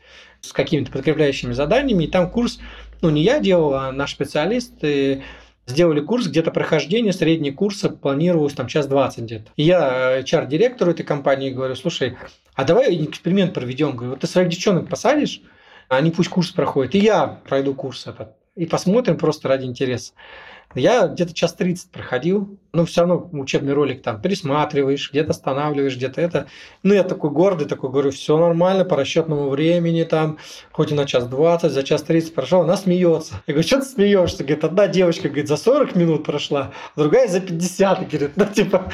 [0.42, 2.06] с какими-то подкрепляющими заданиями.
[2.06, 2.60] И там курс,
[3.02, 5.22] ну не я делал, а наш специалист, и
[5.66, 9.52] сделали курс, где-то прохождение, средний курса планировалось там час 20 где-то.
[9.56, 12.18] И я HR-директору этой компании говорю, слушай,
[12.54, 13.96] а давай эксперимент проведем.
[13.96, 15.42] Говорю, вот ты своих девчонок посадишь,
[15.90, 18.30] они пусть курс проходят, и я пройду курс этот.
[18.56, 20.14] И посмотрим просто ради интереса.
[20.76, 26.22] Я где-то час 30 проходил, но все равно учебный ролик там пересматриваешь, где-то останавливаешь, где-то
[26.22, 26.48] это.
[26.84, 30.38] Ну, я такой гордый, такой говорю, все нормально, по расчетному времени там,
[30.72, 33.42] хоть и на час 20, за час 30 прошел, она смеется.
[33.48, 34.44] Я говорю, что ты смеешься?
[34.44, 38.10] Говорит, одна девочка, говорит, за 40 минут прошла, другая за 50.
[38.10, 38.92] Говорит, ну, типа,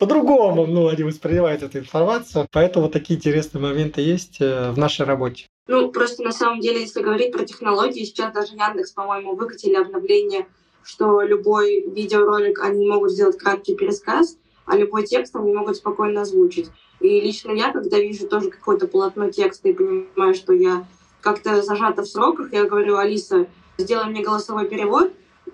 [0.00, 2.48] по-другому, ну, они воспринимают эту информацию.
[2.50, 5.46] Поэтому такие интересные моменты есть э, в нашей работе.
[5.68, 10.46] Ну, просто на самом деле, если говорить про технологии, сейчас даже Яндекс, по-моему, выкатили обновление
[10.82, 16.70] что любой видеоролик они могут сделать краткий пересказ, а любой текст они могут спокойно озвучить.
[17.00, 20.86] И лично я, когда вижу тоже какое-то полотно текста и понимаю, что я
[21.20, 23.46] как-то зажата в сроках, я говорю, Алиса,
[23.78, 25.12] сделай мне голосовой перевод.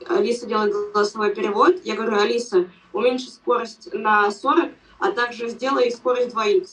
[0.08, 1.76] Алиса делает голосовой перевод.
[1.84, 6.66] Я говорю, Алиса, уменьши скорость на 40, а также сделай скорость 2х.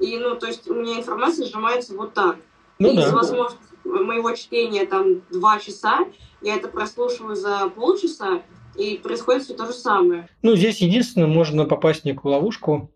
[0.00, 2.36] И, ну, то есть у меня информация сжимается вот так.
[2.78, 3.06] Ну, и да.
[3.06, 6.06] из возможности моего чтения там два часа,
[6.42, 8.42] я это прослушиваю за полчаса,
[8.76, 10.28] и происходит все то же самое.
[10.42, 12.92] Ну, здесь единственное, можно попасть в некую ловушку.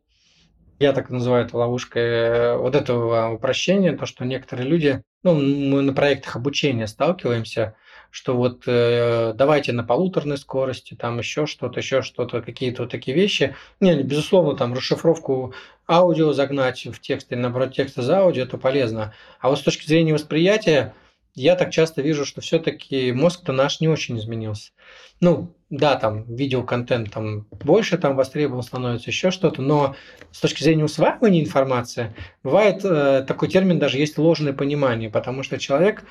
[0.79, 5.83] Я так называю это ловушкой э, вот этого упрощения, то, что некоторые люди, ну, мы
[5.83, 7.74] на проектах обучения сталкиваемся,
[8.11, 13.14] что вот э, давайте на полуторной скорости, там еще что-то, еще что-то, какие-то вот такие
[13.14, 13.55] вещи.
[13.81, 15.53] Не, безусловно, там расшифровку
[15.87, 19.12] аудио загнать в текст или наоборот текста за аудио, это полезно.
[19.38, 20.94] А вот с точки зрения восприятия,
[21.34, 24.72] я так часто вижу, что все-таки мозг-то наш не очень изменился.
[25.20, 29.94] Ну, да, там видеоконтент там больше там востребован становится, еще что-то, но
[30.32, 35.58] с точки зрения усваивания информации, бывает э, такой термин даже есть ложное понимание, потому что
[35.58, 36.04] человек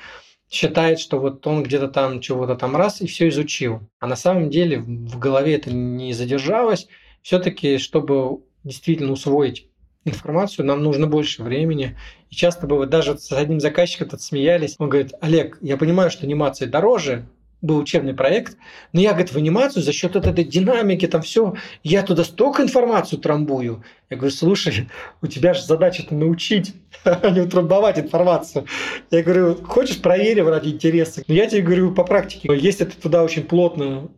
[0.50, 3.88] считает, что вот он где-то там чего-то там раз и все изучил.
[4.00, 6.88] А на самом деле в голове это не задержалось.
[7.22, 9.69] Все-таки, чтобы действительно усвоить
[10.04, 11.96] информацию, нам нужно больше времени.
[12.30, 16.26] И часто бывает, даже с одним заказчиком тут смеялись, он говорит, Олег, я понимаю, что
[16.26, 17.26] анимация дороже,
[17.62, 18.56] был учебный проект,
[18.92, 23.20] но я, говорит, в анимацию за счет этой динамики, там все, я туда столько информацию
[23.20, 23.84] трамбую.
[24.08, 24.88] Я говорю, слушай,
[25.20, 28.64] у тебя же задача-то научить, а не утрамбовать информацию.
[29.10, 31.22] Я говорю, хочешь, проверим ради интереса.
[31.26, 34.08] Но я тебе говорю по практике, если ты туда очень плотно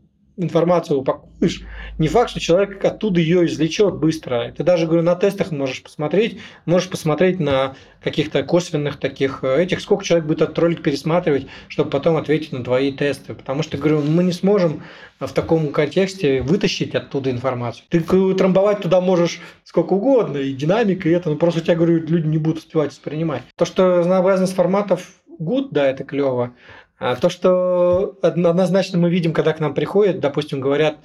[0.42, 1.62] информацию упакуешь,
[1.98, 4.52] не факт, что человек оттуда ее извлечет быстро.
[4.56, 9.80] Ты даже, говорю, на тестах можешь посмотреть, можешь посмотреть на каких-то косвенных таких э, этих,
[9.80, 13.34] сколько человек будет этот ролик пересматривать, чтобы потом ответить на твои тесты.
[13.34, 14.82] Потому что, говорю, мы не сможем
[15.20, 17.84] в таком контексте вытащить оттуда информацию.
[17.88, 18.00] Ты
[18.34, 22.26] трамбовать туда можешь сколько угодно, и динамика, и это, но просто у тебя, говорю, люди
[22.26, 23.42] не будут успевать воспринимать.
[23.56, 26.54] То, что разнообразность форматов good, да, это клево.
[27.04, 30.98] А то, что однозначно мы видим, когда к нам приходят, допустим, говорят,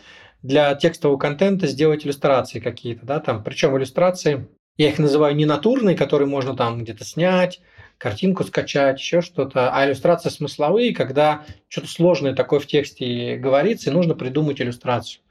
[0.44, 5.98] для текстового контента сделать иллюстрации какие-то, да, там, причем иллюстрации, я их называю не натурные,
[5.98, 7.62] которые можно там где-то снять,
[7.98, 13.94] картинку скачать, еще что-то, а иллюстрации смысловые, когда что-то сложное такое в тексте говорится, и
[13.94, 15.22] нужно придумать иллюстрацию.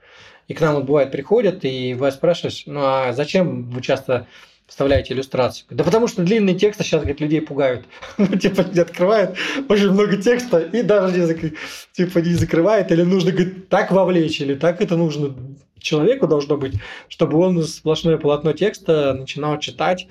[0.48, 4.26] И к нам вот бывает приходят, и вы спрашиваешь, ну а зачем вы часто
[4.66, 5.66] вставляете иллюстрацию.
[5.70, 7.86] Да потому что длинные тексты сейчас, говорит, людей пугают.
[8.18, 9.36] Ну, типа, не открывают
[9.68, 11.52] очень много текста и даже не,
[11.92, 12.90] типа, не закрывает.
[12.90, 15.34] Или нужно, говорит, так вовлечь, или так это нужно
[15.78, 16.74] человеку должно быть,
[17.08, 20.08] чтобы он сплошное полотно текста начинал читать.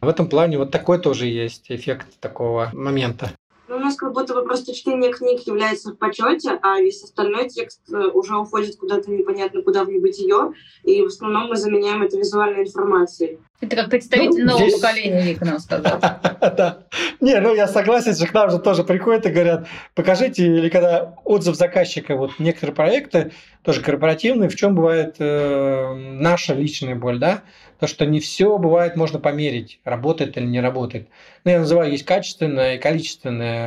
[0.00, 3.30] В этом плане вот такой тоже есть эффект такого момента.
[3.70, 7.48] Ну, у нас как будто бы просто чтение книг является в почете, а весь остальной
[7.48, 12.18] текст э, уже уходит куда-то непонятно куда в небытие, и в основном мы заменяем это
[12.18, 13.38] визуальной информацией.
[13.60, 14.80] Это как представитель ну, нового здесь...
[14.80, 16.00] поколения, Вика нам сказал.
[16.40, 16.82] Да.
[17.20, 21.14] Не, ну я согласен, что к нам же тоже приходят и говорят, покажите, или когда
[21.24, 27.42] отзыв заказчика, вот некоторые проекты, тоже корпоративные, в чем бывает э, наша личная боль, да?
[27.78, 31.08] То, что не все бывает можно померить, работает или не работает.
[31.44, 33.59] Ну, я называю, есть качественные и количественные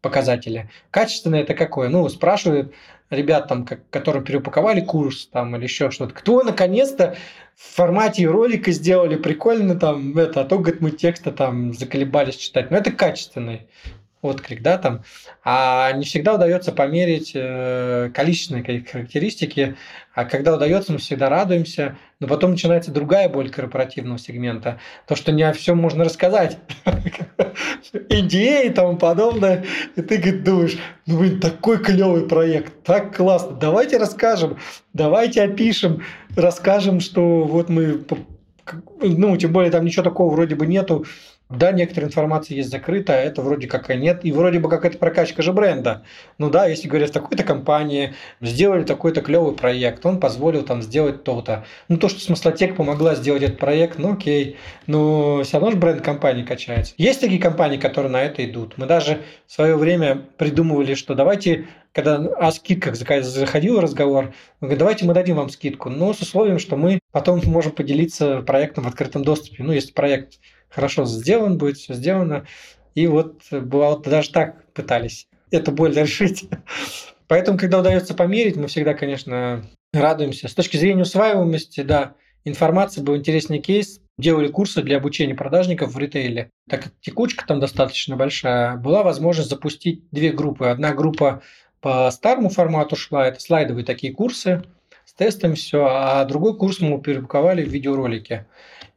[0.00, 0.70] показатели.
[0.90, 1.88] Качественное это какое?
[1.88, 2.74] Ну, спрашивают
[3.10, 6.14] ребят, там, которые переупаковали курс там, или еще что-то.
[6.14, 7.16] Кто наконец-то
[7.54, 12.70] в формате ролика сделали прикольно там это, а то, говорит, мы текста там заколебались читать.
[12.70, 13.68] Но это качественный
[14.22, 15.02] отклик, да, там,
[15.44, 19.76] а не всегда удается померить э, количественные характеристики,
[20.14, 25.32] а когда удается, мы всегда радуемся, но потом начинается другая боль корпоративного сегмента, то, что
[25.32, 26.56] не о всем можно рассказать,
[27.92, 29.64] NDA и тому подобное,
[29.96, 34.58] и ты думаешь, ну, блин, такой клевый проект, так классно, давайте расскажем,
[34.92, 36.04] давайте опишем,
[36.36, 38.04] расскажем, что вот мы,
[39.00, 41.06] ну, тем более там ничего такого вроде бы нету,
[41.52, 44.24] Да, некоторая информация есть закрыта, а это вроде как и нет.
[44.24, 46.02] И вроде бы как это прокачка же бренда.
[46.38, 51.64] Ну да, если говорят, такой-то компании сделали такой-то клевый проект, он позволил там сделать то-то.
[51.88, 54.56] Ну то, что Смыслотек помогла сделать этот проект, ну окей.
[54.86, 56.94] Но все равно же бренд компании качается.
[56.96, 58.78] Есть такие компании, которые на это идут.
[58.78, 64.78] Мы даже в свое время придумывали, что давайте когда о скидках заходил разговор, мы говорим,
[64.78, 68.88] давайте мы дадим вам скидку, но с условием, что мы потом можем поделиться проектом в
[68.88, 69.62] открытом доступе.
[69.62, 70.38] Ну, если проект
[70.74, 72.46] хорошо сделан будет, все сделано.
[72.94, 76.48] И вот бывало, даже так пытались эту боль решить.
[77.28, 80.48] Поэтому, когда удается померить, мы всегда, конечно, радуемся.
[80.48, 84.00] С точки зрения усваиваемости, да, информация был интересный кейс.
[84.18, 86.50] Делали курсы для обучения продажников в ритейле.
[86.68, 90.66] Так как текучка там достаточно большая, была возможность запустить две группы.
[90.66, 91.42] Одна группа
[91.80, 94.62] по старому формату шла, это слайдовые такие курсы
[95.30, 98.46] с тестами все, а другой курс мы перепаковали в видеоролике.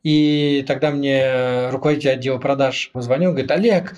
[0.04, 3.98] И тогда мне руководитель отдела продаж позвонил, говорит, Олег,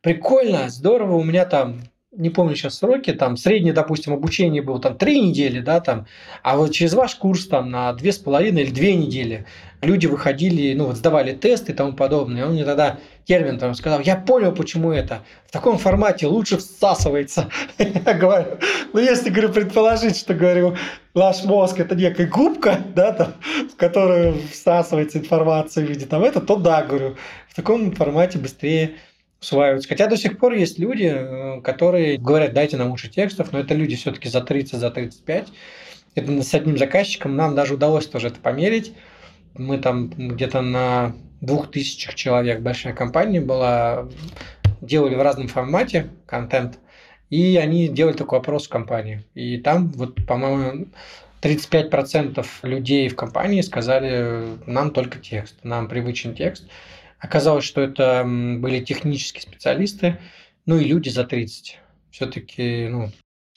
[0.00, 4.96] прикольно, здорово, у меня там не помню сейчас сроки, там среднее, допустим, обучение было там
[4.96, 6.06] три недели, да, там,
[6.42, 9.46] а вот через ваш курс там на две с половиной или две недели
[9.80, 12.42] люди выходили, ну вот сдавали тесты и тому подобное.
[12.42, 15.22] И он мне тогда термин там сказал, я понял, почему это.
[15.46, 17.48] В таком формате лучше всасывается.
[17.78, 18.58] Я говорю,
[18.92, 20.76] ну если, говорю, предположить, что, говорю,
[21.14, 23.34] наш мозг это некая губка, да, там,
[23.72, 27.16] в которую всасывается информация в виде там это, то да, говорю,
[27.48, 28.96] в таком формате быстрее
[29.40, 29.88] усваиваются.
[29.88, 33.74] Хотя до сих пор есть люди, э, которые говорят, дайте нам лучше текстов, но это
[33.74, 35.48] люди все-таки за 30, за 35.
[36.14, 38.94] Это с одним заказчиком нам даже удалось тоже это померить.
[39.54, 44.08] Мы там где-то на двух тысячах человек большая компания была,
[44.80, 46.78] делали в разном формате контент,
[47.30, 49.24] и они делали такой опрос в компании.
[49.34, 50.88] И там, вот, по-моему,
[51.42, 56.68] 35% людей в компании сказали, нам только текст, нам привычен текст.
[57.18, 60.18] Оказалось, что это были технические специалисты,
[60.66, 61.78] ну и люди за 30.
[62.10, 63.10] Все-таки ну,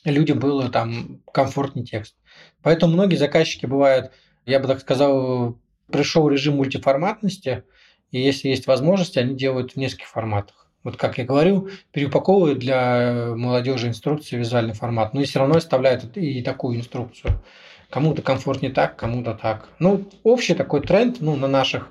[0.06, 2.15] людям было там комфортный текст.
[2.62, 4.12] Поэтому многие заказчики бывают,
[4.46, 5.58] я бы так сказал,
[5.91, 7.63] пришел режим мультиформатности,
[8.12, 10.67] и если есть возможность, они делают в нескольких форматах.
[10.84, 16.17] Вот как я говорю, переупаковывают для молодежи инструкции визуальный формат, но и все равно оставляют
[16.17, 17.41] и такую инструкцию.
[17.89, 19.69] Кому-то комфортнее так, кому-то так.
[19.80, 21.89] Ну, общий такой тренд ну, на наших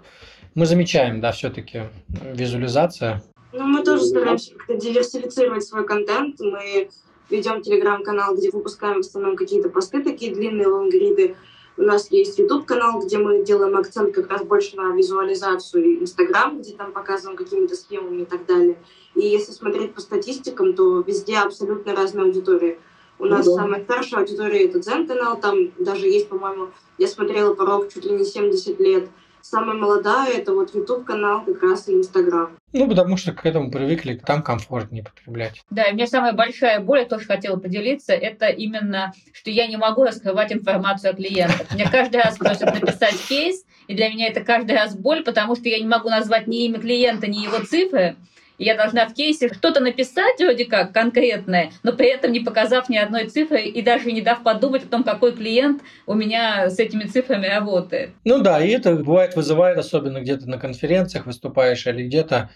[0.54, 3.22] мы замечаем, да, все-таки визуализация.
[3.52, 6.40] Ну, мы тоже стараемся как-то диверсифицировать свой контент.
[6.40, 6.90] Мы
[7.30, 11.36] ведем телеграм-канал, где выпускаем в основном какие-то посты, такие длинные лонгриды.
[11.76, 16.74] У нас есть YouTube-канал, где мы делаем акцент как раз больше на визуализацию, Инстаграм, где
[16.74, 18.76] там показываем какими-то схемами и так далее.
[19.14, 22.78] И если смотреть по статистикам, то везде абсолютно разная аудитория.
[23.18, 23.62] У нас ну, да.
[23.62, 28.24] самая старшая аудитория— это Дзен-канал, там даже есть, по-моему, я смотрела порог чуть ли не
[28.24, 29.08] 70 лет—
[29.42, 32.56] самая молодая, это вот YouTube канал как раз и Instagram.
[32.72, 35.62] Ну, потому что к этому привыкли, там комфортнее потреблять.
[35.70, 39.66] Да, и у меня самая большая боль, я тоже хотела поделиться, это именно, что я
[39.66, 41.70] не могу раскрывать информацию о клиентах.
[41.72, 45.68] Мне каждый раз просят написать кейс, и для меня это каждый раз боль, потому что
[45.68, 48.16] я не могу назвать ни имя клиента, ни его цифры,
[48.58, 52.96] я должна в кейсе что-то написать вроде как конкретное, но при этом не показав ни
[52.96, 57.04] одной цифры и даже не дав подумать о том, какой клиент у меня с этими
[57.04, 58.10] цифрами работает.
[58.24, 62.50] Ну да, и это бывает вызывает, особенно где-то на конференциях выступаешь или где-то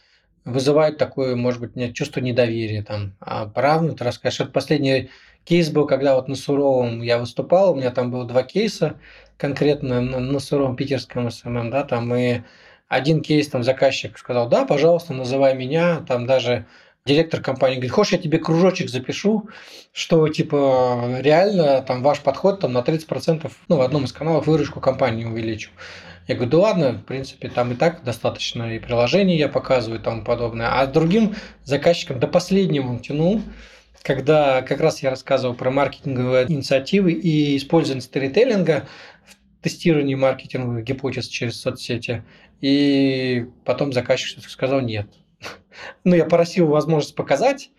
[0.45, 3.15] вызывает такое, может быть, чувство недоверия там.
[3.21, 4.41] А правду ты расскажешь.
[4.41, 5.11] Это последний
[5.45, 8.95] кейс был, когда вот на Суровом я выступал, у меня там было два кейса,
[9.37, 12.45] конкретно на, на Суровом питерском SMM, да, там мы
[12.89, 16.67] один кейс там заказчик сказал, да, пожалуйста, называй меня, там даже
[17.05, 19.49] директор компании говорит, хочешь, я тебе кружочек запишу,
[19.93, 24.81] что типа реально там ваш подход там на 30%, ну, в одном из каналов выручку
[24.81, 25.71] компании увеличу.
[26.27, 30.03] Я говорю, да ладно, в принципе, там и так достаточно и приложений я показываю и
[30.03, 30.69] тому подобное.
[30.81, 33.43] А другим заказчикам до последнего тянул,
[34.03, 38.89] когда как раз я рассказывал про маркетинговые инициативы и использование сторителлинга
[39.25, 42.25] в тестировании маркетинговых гипотез через соцсети.
[42.61, 45.09] И потом заказчик сказал нет.
[46.05, 47.71] Ну, я просил возможность показать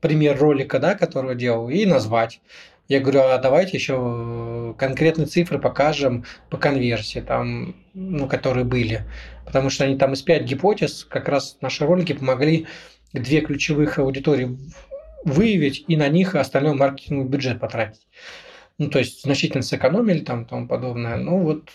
[0.00, 2.40] пример ролика, да, которого делал, и назвать.
[2.88, 9.04] Я говорю, а давайте еще конкретные цифры покажем по конверсии, там, ну, которые были.
[9.44, 12.66] Потому что они там из 5 гипотез, как раз наши ролики помогли
[13.12, 14.58] две ключевых аудитории
[15.24, 18.06] выявить и на них остальной маркетинговый бюджет потратить.
[18.78, 21.16] Ну, то есть значительно сэкономили там и тому подобное.
[21.16, 21.68] Ну, вот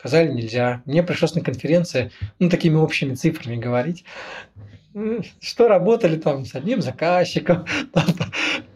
[0.00, 0.82] Сказали, нельзя.
[0.86, 4.06] Мне пришлось на конференции, ну, такими общими цифрами говорить.
[5.42, 7.66] Что работали там с одним заказчиком.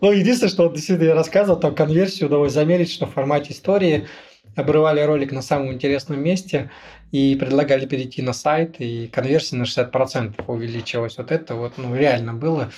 [0.03, 4.07] Ну, единственное, что действительно я рассказывал, там конверсию удалось замерить, что в формате истории
[4.55, 6.71] обрывали ролик на самом интересном месте
[7.11, 11.17] и предлагали перейти на сайт, и конверсия на 60% увеличилась.
[11.17, 12.71] Вот это вот ну, реально было.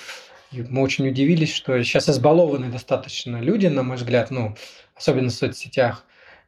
[0.52, 4.54] И мы очень удивились, что сейчас избалованы достаточно люди, на мой взгляд, ну,
[4.94, 6.04] особенно в соцсетях.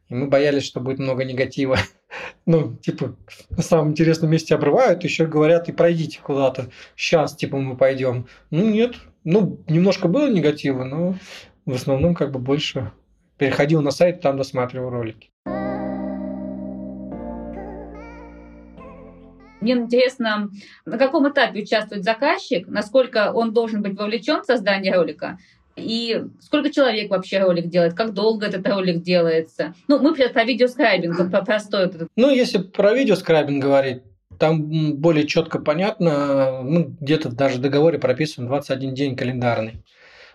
[0.08, 1.76] И мы боялись, что будет много негатива.
[2.46, 3.14] ну, типа,
[3.50, 6.70] на самом интересном месте обрывают, еще говорят, и пройдите куда-то.
[6.96, 8.26] Сейчас, типа, мы пойдем.
[8.50, 8.96] Ну, нет.
[9.24, 11.16] Ну, немножко было негатива, но
[11.66, 12.92] в основном как бы больше
[13.36, 15.30] переходил на сайт, там досматривал ролики.
[19.60, 20.50] Мне интересно,
[20.86, 25.38] на каком этапе участвует заказчик, насколько он должен быть вовлечен в создание ролика,
[25.78, 29.74] и сколько человек вообще ролик делает, как долго этот ролик делается.
[29.86, 31.90] Ну, мы про видеоскрайбинг, про простой.
[32.16, 34.02] Ну, если про видеоскрайбинг говорить,
[34.38, 39.82] там более четко понятно, ну, где-то даже в договоре прописан 21 день календарный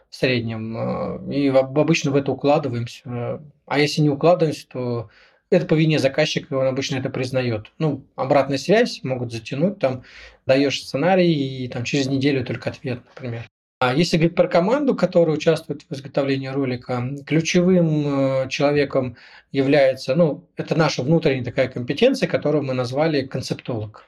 [0.09, 1.29] в среднем.
[1.31, 3.41] И обычно в это укладываемся.
[3.65, 5.09] А если не укладываемся, то
[5.49, 7.71] это по вине заказчика, он обычно это признает.
[7.77, 10.03] Ну, обратная связь могут затянуть, там
[10.45, 13.47] даешь сценарий, и там через неделю только ответ, например.
[13.79, 19.17] А если говорить про команду, которая участвует в изготовлении ролика, ключевым э, человеком
[19.51, 24.05] является, ну, это наша внутренняя такая компетенция, которую мы назвали концептолог.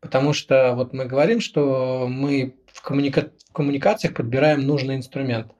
[0.00, 3.30] Потому что вот мы говорим, что мы в, коммуника...
[3.50, 5.52] в коммуникациях подбираем нужный инструмент.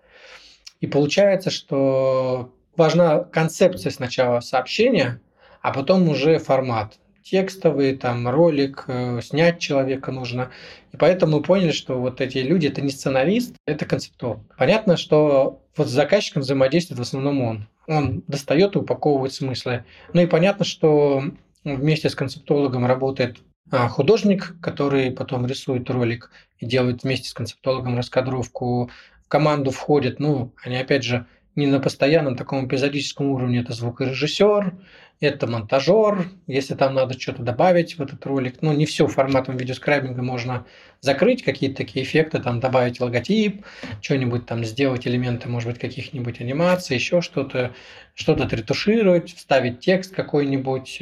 [0.80, 5.20] И получается, что важна концепция сначала сообщения,
[5.61, 10.51] а потом уже формат текстовый, там ролик, э, снять человека нужно.
[10.93, 14.41] И поэтому мы поняли, что вот эти люди это не сценарист, это концептолог.
[14.57, 17.68] Понятно, что вот с заказчиком взаимодействует в основном он.
[17.87, 19.85] Он достает и упаковывает смыслы.
[20.12, 21.25] Ну и понятно, что
[21.64, 23.39] вместе с концептологом работает
[23.70, 28.91] а, художник, который потом рисует ролик и делает вместе с концептологом раскадровку.
[29.25, 34.75] В команду входит, ну, они опять же не на постоянном таком эпизодическом уровне, это звукорежиссер,
[35.21, 38.57] это монтажер, если там надо что-то добавить в этот ролик.
[38.61, 40.67] Ну, не все форматом видеоскрайбинга можно
[41.01, 43.65] закрыть, какие-то такие эффекты, там добавить логотип,
[44.01, 47.73] что-нибудь там сделать, элементы, может быть, каких-нибудь анимаций, еще что-то,
[48.15, 51.01] что-то отретушировать, вставить текст какой-нибудь.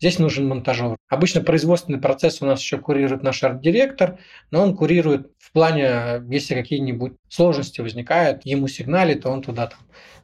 [0.00, 0.96] Здесь нужен монтажер.
[1.08, 4.18] Обычно производственный процесс у нас еще курирует наш арт-директор,
[4.50, 9.78] но он курирует в плане, если какие-нибудь сложности возникают, ему сигналит, то он туда там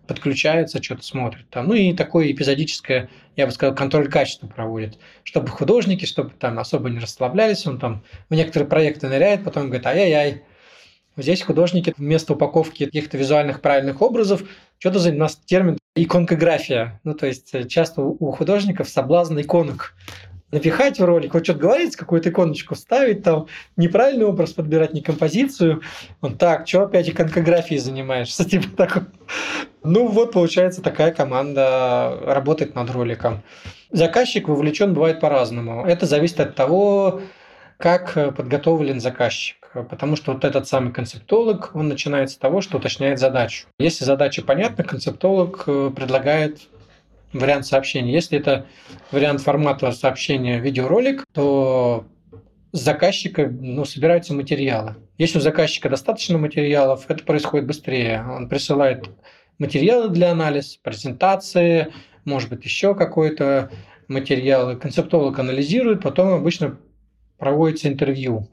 [0.08, 1.48] подключается, что-то смотрит.
[1.48, 1.68] Там.
[1.68, 6.90] Ну и такое эпизодическое, я бы сказал, контроль качества проводит, чтобы художники, чтобы там особо
[6.90, 10.42] не расслаблялись, он там в некоторые проекты ныряет, потом говорит, ай-яй-яй,
[11.14, 14.44] Здесь художники вместо упаковки каких-то визуальных правильных образов,
[14.78, 17.00] что-то за нас термин иконкография.
[17.04, 19.94] Ну, то есть э, часто у художников соблазн иконок
[20.52, 23.46] напихать в ролик, вот что-то говорить, какую-то иконочку вставить, там
[23.76, 25.80] неправильный образ подбирать, не композицию.
[26.20, 28.44] Он так, что опять иконкографией занимаешься?
[28.48, 29.04] Типа так.
[29.82, 33.42] Ну вот, получается, такая команда работает над роликом.
[33.90, 35.84] Заказчик вовлечен бывает по-разному.
[35.84, 37.22] Это зависит от того,
[37.78, 39.56] как подготовлен заказчик.
[39.72, 43.66] Потому что вот этот самый концептолог, он начинает с того, что уточняет задачу.
[43.78, 46.60] Если задача понятна, концептолог э, предлагает
[47.32, 48.12] вариант сообщения.
[48.12, 48.66] Если это
[49.10, 52.06] вариант формата сообщения видеоролик, то
[52.72, 54.96] с заказчика ну, собираются материалы.
[55.18, 58.24] Если у заказчика достаточно материалов, это происходит быстрее.
[58.28, 59.08] Он присылает
[59.58, 61.92] материалы для анализа, презентации,
[62.24, 63.70] может быть, еще какой-то
[64.08, 64.78] материал.
[64.78, 66.78] Концептолог анализирует, потом обычно
[67.38, 68.48] проводится интервью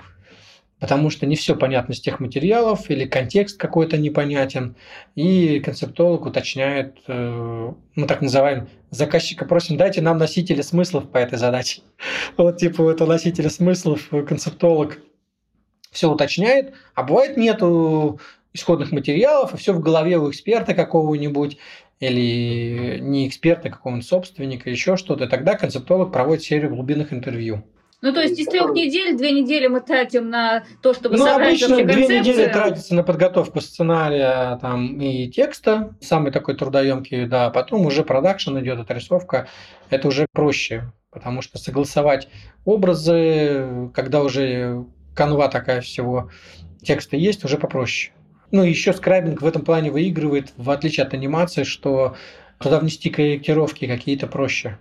[0.80, 4.76] потому что не все понятно с тех материалов или контекст какой-то непонятен,
[5.16, 11.38] и концептолог уточняет, э, мы так называем, заказчика просим, дайте нам носители смыслов по этой
[11.38, 11.82] задаче.
[12.38, 15.00] Вот типа это носители смыслов, концептолог
[15.92, 18.20] все уточняет, а бывает нету
[18.54, 21.58] исходных материалов, и все в голове у эксперта какого-нибудь,
[22.00, 27.64] или не эксперта, какого-нибудь собственника, еще что-то, тогда концептолог проводит серию глубинных интервью.
[28.02, 31.62] Ну, то есть из трех недель, две недели мы тратим на то, чтобы ну, собрать
[31.62, 37.86] обычно две недели тратится на подготовку сценария там, и текста, самый такой трудоемкий, да, потом
[37.86, 39.50] уже продакшн идет, отрисовка,
[39.90, 42.30] это уже проще, потому что согласовать
[42.64, 46.30] образы, когда уже канва такая всего
[46.82, 48.14] текста есть, уже попроще.
[48.52, 52.16] Ну, еще скрайбинг в этом плане выигрывает, в отличие от анимации, что
[52.60, 54.78] туда внести корректировки какие-то проще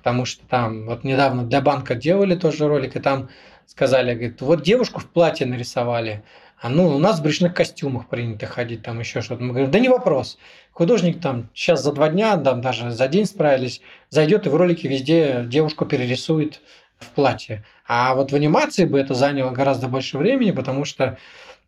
[0.00, 3.28] потому что там вот недавно для банка делали тоже ролик, и там
[3.66, 6.24] сказали, говорит, вот девушку в платье нарисовали,
[6.58, 9.42] а ну у нас в брючных костюмах принято ходить, там еще что-то.
[9.42, 10.38] Мы говорим, да не вопрос.
[10.72, 14.88] Художник там сейчас за два дня, там даже за день справились, зайдет и в ролике
[14.88, 16.62] везде девушку перерисует
[16.98, 17.62] в платье.
[17.86, 21.18] А вот в анимации бы это заняло гораздо больше времени, потому что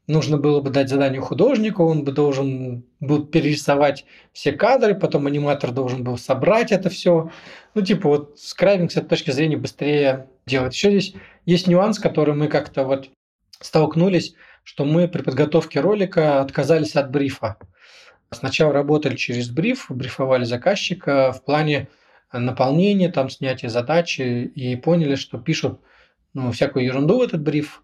[0.06, 5.70] нужно было бы дать задание художнику, он бы должен был перерисовать все кадры, потом аниматор
[5.70, 7.30] должен был собрать это все.
[7.74, 10.74] Ну, типа вот скрайбинг с этой точки зрения быстрее делать.
[10.74, 11.14] Еще здесь
[11.46, 13.10] есть нюанс, который мы как-то вот
[13.60, 14.34] столкнулись,
[14.64, 17.56] что мы при подготовке ролика отказались от брифа.
[18.30, 21.88] Сначала работали через бриф, брифовали заказчика в плане
[22.32, 25.80] наполнения, там снятия задачи, и поняли, что пишут
[26.32, 27.82] ну, всякую ерунду в этот бриф,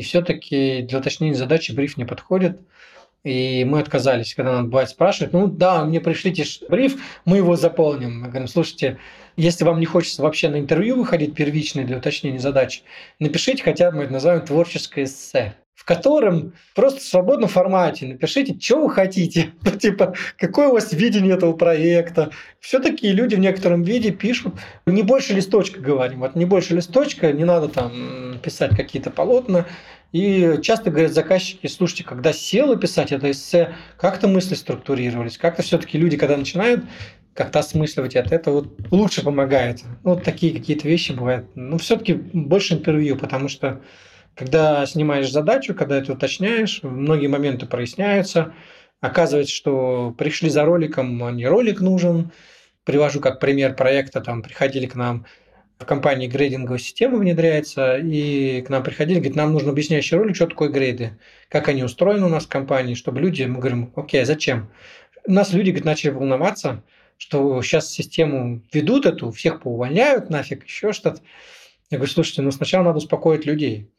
[0.00, 2.58] и все-таки для уточнения задачи бриф не подходит.
[3.22, 6.96] И мы отказались, когда нам бывает спрашивать, ну да, мне пришлите бриф,
[7.26, 8.22] мы его заполним.
[8.22, 8.96] Мы говорим, слушайте,
[9.36, 12.82] если вам не хочется вообще на интервью выходить первичное для уточнения задач,
[13.18, 18.54] напишите хотя бы, мы это называем творческое эссе в котором просто в свободном формате напишите,
[18.60, 22.32] что вы хотите, типа, какое у вас видение этого проекта.
[22.60, 24.56] Все такие люди в некотором виде пишут.
[24.84, 26.20] Не больше листочка говорим.
[26.20, 29.64] Вот не больше листочка, не надо там писать какие-то полотна.
[30.12, 35.96] И часто говорят заказчики, слушайте, когда села писать это эссе, как-то мысли структурировались, как-то все-таки
[35.96, 36.84] люди, когда начинают
[37.34, 39.82] как-то осмысливать это, это вот лучше помогает.
[40.02, 41.46] Вот такие какие-то вещи бывают.
[41.54, 43.80] Но все-таки больше интервью, потому что
[44.34, 48.54] когда снимаешь задачу, когда это уточняешь, многие моменты проясняются.
[49.00, 52.32] Оказывается, что пришли за роликом, а не ролик нужен.
[52.84, 55.26] Привожу как пример проекта, там приходили к нам
[55.80, 60.46] в компании грейдинговая система внедряется, и к нам приходили, говорят, нам нужно объясняющий ролик, что
[60.46, 61.18] такое грейды,
[61.48, 64.70] как они устроены у нас в компании, чтобы люди, мы говорим, окей, а зачем?
[65.26, 66.84] У нас люди говорит, начали волноваться,
[67.20, 71.20] что сейчас систему ведут эту, всех поувольняют нафиг, еще что-то.
[71.90, 73.90] Я говорю, слушайте, ну сначала надо успокоить людей.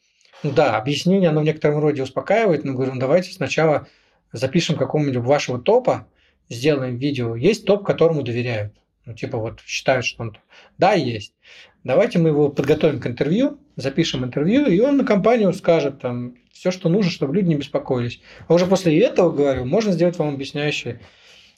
[0.41, 3.87] Ну да, объяснение, оно в некотором роде успокаивает, но говорю, ну давайте сначала
[4.31, 6.07] запишем какого-нибудь вашего топа,
[6.49, 7.35] сделаем видео.
[7.35, 8.73] Есть топ, которому доверяют.
[9.05, 10.37] Ну, типа вот считают, что он...
[10.79, 11.35] Да, есть.
[11.83, 16.71] Давайте мы его подготовим к интервью, запишем интервью, и он на компанию скажет там все,
[16.71, 18.19] что нужно, чтобы люди не беспокоились.
[18.47, 20.97] А уже после этого, говорю, можно сделать вам объясняющий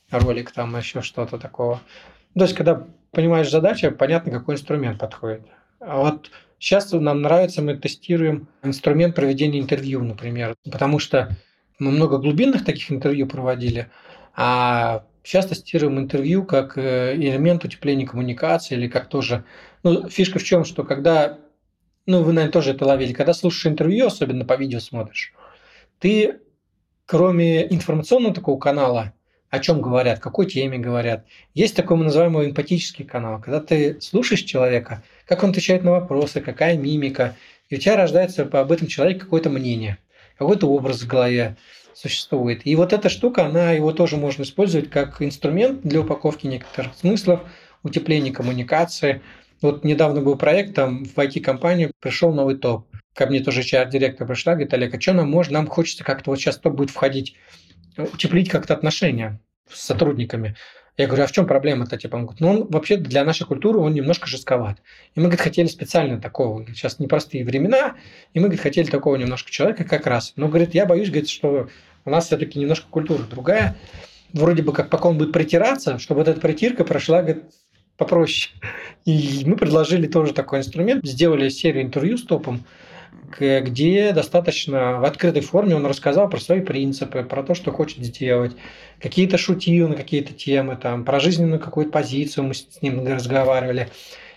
[0.10, 1.82] ролик, там еще что-то такого.
[2.36, 5.44] То есть, когда понимаешь задачу, понятно, какой инструмент подходит.
[5.80, 6.30] А вот
[6.64, 11.36] Сейчас нам нравится, мы тестируем инструмент проведения интервью, например, потому что
[11.78, 13.92] мы много глубинных таких интервью проводили,
[14.34, 19.44] а сейчас тестируем интервью как э, элемент утепления коммуникации или как тоже...
[19.84, 21.38] Ну, фишка в чем, что когда...
[22.06, 23.12] Ну, вы, наверное, тоже это ловили.
[23.12, 25.34] Когда слушаешь интервью, особенно по видео смотришь,
[26.00, 26.40] ты,
[27.06, 29.12] кроме информационного такого канала,
[29.54, 31.28] о чем говорят, какой теме говорят.
[31.54, 35.92] Есть такой мы называем его эмпатический канал, когда ты слушаешь человека, как он отвечает на
[35.92, 37.36] вопросы, какая мимика,
[37.70, 40.00] и у тебя рождается об этом человеке какое-то мнение,
[40.40, 41.56] какой-то образ в голове
[41.94, 42.66] существует.
[42.66, 47.42] И вот эта штука, она его тоже можно использовать как инструмент для упаковки некоторых смыслов,
[47.84, 49.22] утепления коммуникации.
[49.62, 52.88] Вот недавно был проект, там в IT-компанию пришел новый топ.
[53.14, 55.60] Ко мне тоже HR-директор пришла, говорит, Олег, а что нам можно?
[55.60, 57.36] Нам хочется как-то вот сейчас топ будет входить
[57.98, 59.40] утеплить как-то отношения
[59.70, 60.56] с сотрудниками.
[60.96, 61.98] Я говорю, а в чем проблема-то?
[61.98, 64.78] Типа, он говорит, ну, он вообще для нашей культуры он немножко жестковат.
[65.16, 66.64] И мы, говорит, хотели специально такого.
[66.68, 67.96] Сейчас непростые времена,
[68.34, 70.34] и мы, говорит, хотели такого немножко человека как раз.
[70.36, 71.68] Но, говорит, я боюсь, говорит, что
[72.06, 73.76] у нас все-таки немножко культура другая.
[74.34, 77.46] Вроде бы как пока он будет притираться, чтобы вот эта притирка прошла, говорит,
[77.98, 78.54] попроще.
[79.06, 82.66] И мы предложили тоже такой инструмент, сделали серию интервью с топом,
[83.40, 88.56] где достаточно в открытой форме он рассказал про свои принципы, про то, что хочет сделать,
[89.00, 93.90] какие-то шутил на какие-то темы, там, про жизненную какую-то позицию мы с ним разговаривали.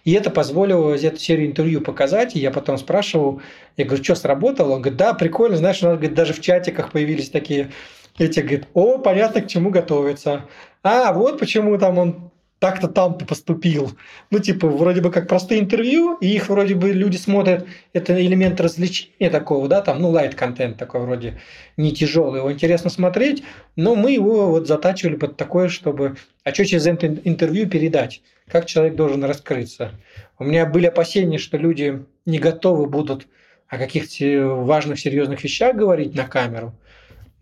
[0.04, 2.36] И это позволило эту серию интервью показать.
[2.36, 3.42] И я потом спрашивал,
[3.76, 4.74] я говорю, что сработало?
[4.74, 7.72] Он говорит, да, прикольно, знаешь, у нас говорит, даже в чатиках появились такие
[8.16, 10.44] эти, говорит, о, понятно, к чему готовиться.
[10.84, 13.92] А, вот почему там он так-то там ты поступил.
[14.30, 18.60] Ну, типа, вроде бы как простые интервью, и их вроде бы люди смотрят, это элемент
[18.60, 21.38] развлечения такого, да, там, ну, лайт-контент такой вроде
[21.76, 23.44] не тяжелый, его интересно смотреть,
[23.76, 28.66] но мы его вот затачивали под такое, чтобы, а что через это интервью передать, как
[28.66, 29.92] человек должен раскрыться.
[30.38, 33.26] У меня были опасения, что люди не готовы будут
[33.68, 36.74] о каких-то важных, серьезных вещах говорить на камеру,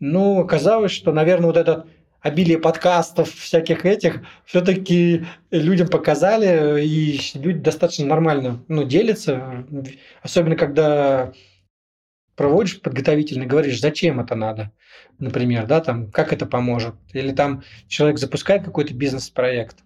[0.01, 1.87] но оказалось, что, наверное, вот этот
[2.25, 9.67] обилие подкастов, всяких этих, все-таки людям показали, и люди достаточно нормально ну, делятся,
[10.23, 11.33] особенно когда
[12.35, 14.73] проводишь подготовительно, говоришь, зачем это надо,
[15.19, 19.77] например, да, там, как это поможет, или там человек запускает какой-то бизнес-проект,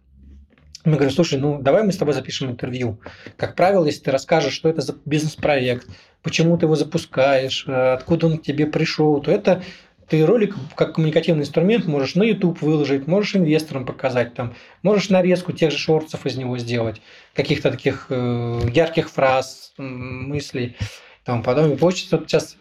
[0.84, 3.01] мы говорим, слушай, ну давай мы с тобой запишем интервью.
[3.36, 5.89] Как правило, если ты расскажешь, что это за бизнес-проект,
[6.22, 9.64] почему ты его запускаешь, откуда он к тебе пришел, то это
[10.09, 15.52] ты ролик как коммуникативный инструмент можешь на YouTube выложить, можешь инвесторам показать, там, можешь нарезку
[15.52, 17.00] тех же шорцев из него сделать,
[17.34, 20.76] каких-то таких э, ярких фраз, мыслей,
[21.24, 21.76] там, потом.
[21.78, 22.56] Хочется сейчас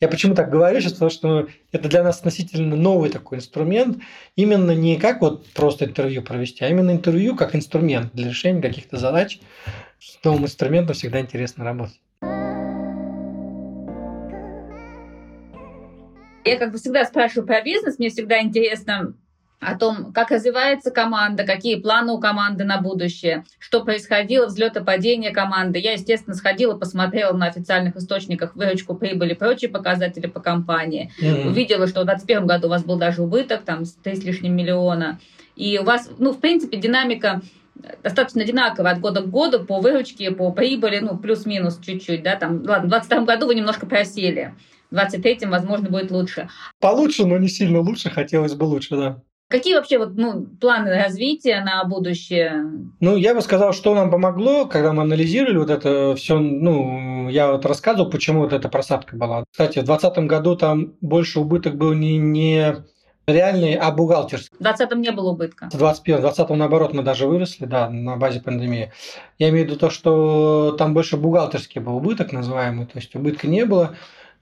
[0.00, 3.98] Я почему так говорю сейчас, потому что это для нас относительно новый такой инструмент,
[4.36, 8.96] именно не как вот просто интервью провести, а именно интервью как инструмент для решения каких-то
[8.96, 9.40] задач.
[9.98, 12.00] С новым инструментом всегда интересно работать.
[16.44, 19.14] Я как бы всегда спрашиваю про бизнес, мне всегда интересно,
[19.60, 24.82] о том, как развивается команда, какие планы у команды на будущее, что происходило, взлет и
[24.82, 25.78] падение команды.
[25.78, 31.12] Я, естественно, сходила, посмотрела на официальных источниках выручку прибыли, прочие показатели по компании.
[31.20, 31.48] Mm-hmm.
[31.48, 35.20] Увидела, что в 2021 году у вас был даже убыток, там, 3 с лишним миллиона.
[35.56, 37.42] И у вас, ну, в принципе, динамика
[38.02, 42.62] достаточно одинаковая от года к году по выручке, по прибыли, ну, плюс-минус чуть-чуть, да, там,
[42.64, 44.54] ладно, в 2022 году вы немножко просели.
[44.90, 46.48] В 23-м, возможно, будет лучше.
[46.80, 49.22] Получше, но не сильно лучше, хотелось бы лучше, да.
[49.50, 52.66] Какие вообще вот, ну, планы развития на будущее?
[53.00, 57.50] Ну, я бы сказал, что нам помогло, когда мы анализировали вот это все, ну, я
[57.50, 59.44] вот рассказывал, почему вот эта просадка была.
[59.50, 62.76] Кстати, в 2020 году там больше убыток был не, не
[63.26, 64.56] реальный, а бухгалтерский.
[64.56, 65.66] В 2020 не было убытка.
[65.66, 68.92] В 2021, в 2020 наоборот мы даже выросли, да, на базе пандемии.
[69.38, 73.48] Я имею в виду то, что там больше бухгалтерский был убыток называемый, то есть убытка
[73.48, 73.96] не было,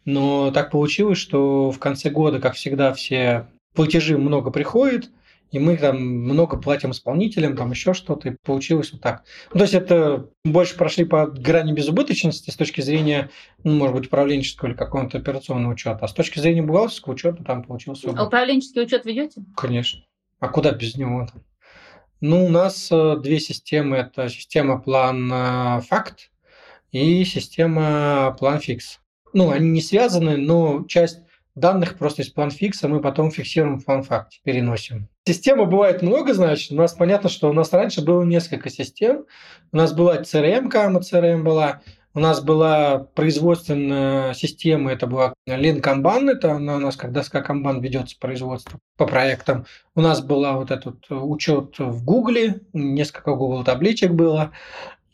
[0.09, 5.11] но так получилось, что в конце года, как всегда, все платежи много приходит,
[5.50, 9.24] и мы там много платим исполнителям, там еще что-то, и получилось вот так.
[9.52, 13.28] Ну, то есть это больше прошли по грани безубыточности с точки зрения,
[13.64, 17.62] ну, может быть, управленческого или какого-то операционного учета, а с точки зрения бухгалтерского учета там
[17.62, 18.09] получился.
[18.11, 19.44] А управленческий учет ведете?
[19.59, 20.00] Конечно.
[20.40, 21.28] А куда без него?
[22.22, 23.98] Ну, у нас э, две системы.
[23.98, 26.30] Это система план э, факт
[26.92, 29.00] и система план фикс.
[29.32, 31.20] Ну, они не связаны, но часть
[31.54, 35.08] данных просто из планфикса мы потом фиксируем в планфакте, переносим.
[35.26, 36.72] Система бывает много, значит.
[36.72, 39.24] У нас понятно, что у нас раньше было несколько систем.
[39.72, 41.82] У нас была CRM, кама CRM была,
[42.14, 47.80] у нас была производственная система, это была Lean Kanban, это у нас как доска Kanban
[47.80, 49.66] ведется производство по проектам.
[49.94, 54.52] У нас была вот этот учет в Гугле, несколько Google табличек было.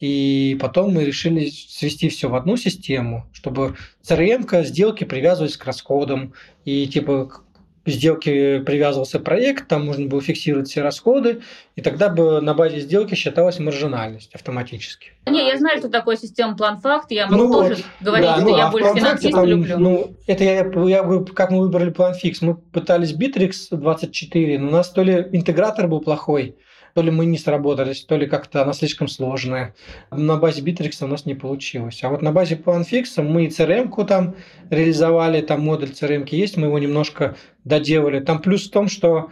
[0.00, 6.34] И потом мы решили свести все в одну систему, чтобы CRM сделки привязывались к расходам.
[6.64, 7.44] И типа к
[7.86, 11.42] сделке привязывался проект, там можно было фиксировать все расходы,
[11.76, 15.12] и тогда бы на базе сделки считалась маржинальность автоматически.
[15.28, 18.44] Не, я знаю, что такое система план-факт, я могу ну тоже вот, говорить, да, что
[18.44, 19.78] ну, я а больше финансиста люблю.
[19.78, 22.40] Ну, это я, я, как мы выбрали план-фикс.
[22.40, 26.56] Мы пытались Bittrex 24, но у нас то ли интегратор был плохой,
[26.94, 29.74] то ли мы не сработались, то ли как-то она слишком сложная.
[30.10, 32.00] На базе Bittrex у нас не получилось.
[32.02, 34.36] А вот на базе PlanFix мы и CRM-ку там
[34.70, 38.20] реализовали, там модуль CRM есть, мы его немножко доделали.
[38.20, 39.30] Там плюс в том, что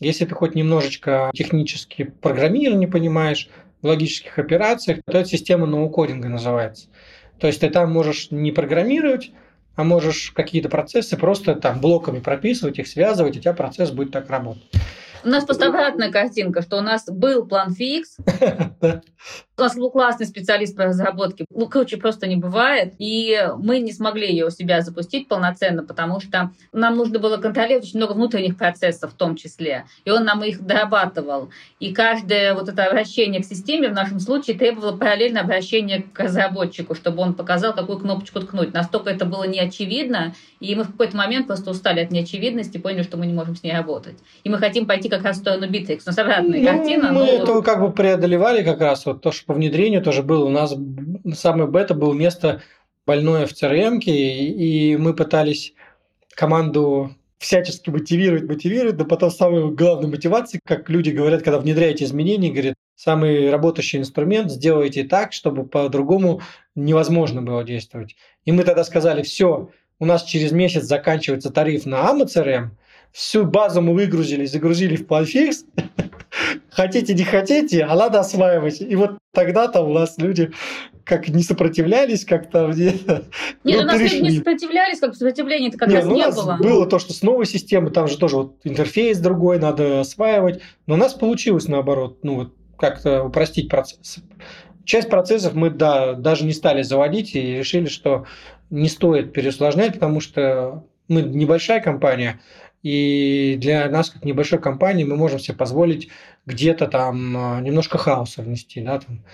[0.00, 3.48] если ты хоть немножечко технически программирование понимаешь,
[3.80, 6.88] в логических операциях, то эта система ноу-кодинга называется.
[7.38, 9.30] То есть ты там можешь не программировать,
[9.76, 14.10] а можешь какие-то процессы просто там блоками прописывать, их связывать, и у тебя процесс будет
[14.10, 14.64] так работать.
[15.24, 18.16] У нас просто обратная картинка, что у нас был план фикс,
[19.56, 23.92] у нас был классный специалист по разработке, ну, круче просто не бывает, и мы не
[23.92, 28.56] смогли ее у себя запустить полноценно, потому что нам нужно было контролировать очень много внутренних
[28.56, 31.50] процессов в том числе, и он нам их дорабатывал.
[31.78, 36.94] И каждое вот это обращение к системе в нашем случае требовало параллельно обращение к разработчику,
[36.94, 38.74] чтобы он показал, какую кнопочку ткнуть.
[38.74, 43.16] Настолько это было неочевидно, и мы в какой-то момент просто устали от неочевидности, поняли, что
[43.16, 44.16] мы не можем с ней работать.
[44.42, 46.00] И мы хотим пойти как раз в сторону Bittrex.
[46.06, 47.12] Но обратная ну, картина.
[47.12, 47.24] Мы но...
[47.24, 49.06] это как бы преодолевали как раз.
[49.06, 50.44] Вот то, что по внедрению тоже было.
[50.44, 50.74] У нас
[51.34, 52.62] самое бета было место
[53.06, 55.74] больное в CRM, и мы пытались
[56.34, 62.50] команду всячески мотивировать, мотивировать, но потом самая главная мотивация, как люди говорят, когда внедряете изменения,
[62.50, 66.40] говорят, самый работающий инструмент, сделайте так, чтобы по-другому
[66.74, 68.16] невозможно было действовать.
[68.44, 69.68] И мы тогда сказали, все,
[69.98, 72.70] у нас через месяц заканчивается тариф на AMA CRM,
[73.12, 75.64] всю базу мы выгрузили, загрузили в планфикс.
[76.70, 78.80] хотите, не хотите, а надо осваивать.
[78.80, 80.52] И вот тогда-то у нас люди
[81.04, 83.24] как не сопротивлялись, как-то где Нет,
[83.64, 84.22] ну, у нас перешли.
[84.22, 86.56] не сопротивлялись, как сопротивления это как Нет, раз ну, не было.
[86.56, 90.62] Было то, что с новой системы, там же тоже вот интерфейс другой, надо осваивать.
[90.86, 94.18] Но у нас получилось наоборот, ну вот как-то упростить процесс.
[94.84, 98.26] Часть процессов мы, да, даже не стали заводить и решили, что
[98.70, 102.40] не стоит переусложнять, потому что мы небольшая компания,
[102.84, 106.10] и для нас, как небольшой компании, мы можем себе позволить
[106.44, 109.24] где-то там а, немножко хаоса внести, да, там,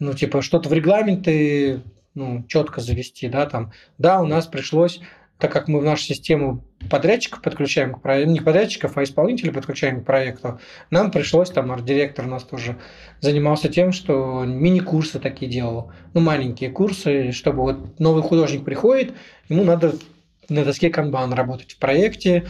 [0.00, 1.82] ну, типа, что-то в регламенты
[2.16, 3.72] ну, четко завести, да, там.
[3.98, 5.00] Да, у нас пришлось,
[5.38, 10.00] так как мы в нашу систему подрядчиков подключаем к проекту, не подрядчиков, а исполнителей подключаем
[10.00, 10.58] к проекту,
[10.90, 12.76] нам пришлось, там, арт-директор у нас тоже
[13.20, 19.14] занимался тем, что мини-курсы такие делал, ну, маленькие курсы, чтобы вот новый художник приходит,
[19.48, 19.94] ему надо
[20.48, 22.46] на доске канбан работать в проекте,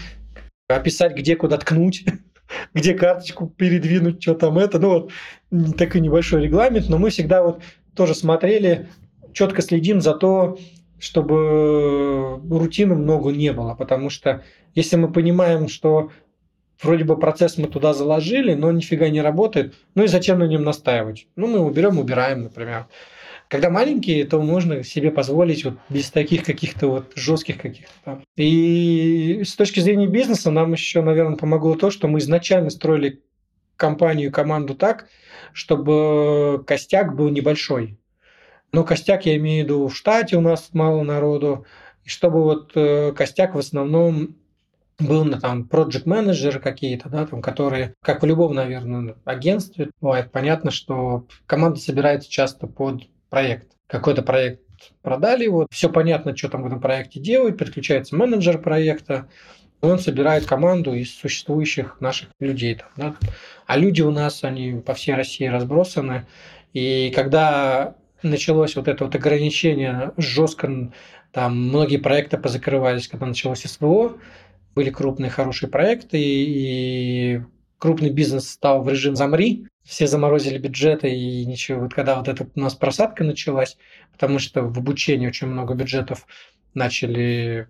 [0.69, 2.05] описать, где куда ткнуть,
[2.75, 4.79] где карточку передвинуть, что там это.
[4.79, 5.09] Ну,
[5.51, 7.63] вот такой небольшой регламент, но мы всегда вот
[7.95, 8.89] тоже смотрели,
[9.33, 10.59] четко следим за то,
[10.99, 14.43] чтобы рутины много не было, потому что
[14.75, 16.11] если мы понимаем, что
[16.83, 20.65] вроде бы процесс мы туда заложили, но нифига не работает, ну и зачем на нем
[20.65, 21.27] настаивать?
[21.37, 22.87] Ну, мы уберем, убираем, например.
[23.49, 28.23] Когда маленькие, то можно себе позволить вот без таких каких-то вот жестких каких-то.
[28.37, 33.23] И с точки зрения бизнеса нам еще, наверное, помогло то, что мы изначально строили
[33.77, 35.09] компанию, команду так,
[35.53, 37.99] чтобы костяк был небольшой.
[38.73, 41.67] Но костяк я имею в виду в штате у нас мало народу,
[42.05, 44.37] и чтобы вот э, костяк в основном
[44.99, 50.33] был на там project менеджеры какие-то, да, там, которые, как в любом, наверное, агентстве, бывает
[50.33, 53.73] понятно, что команда собирается часто под проект.
[53.87, 54.61] Какой-то проект
[55.03, 59.29] продали, вот все понятно, что там в этом проекте делают, подключается менеджер проекта,
[59.81, 62.77] он собирает команду из существующих наших людей.
[62.77, 63.17] Там, да?
[63.67, 66.27] А люди у нас, они по всей России разбросаны.
[66.73, 70.93] И когда началось вот это вот ограничение жестко,
[71.33, 74.17] там многие проекты позакрывались, когда началось СВО,
[74.75, 77.41] были крупные хорошие проекты, и
[77.79, 81.83] крупный бизнес стал в режим «замри», все заморозили бюджеты и ничего.
[81.83, 83.77] Вот когда вот эта у нас просадка началась,
[84.13, 86.27] потому что в обучении очень много бюджетов
[86.75, 87.69] начали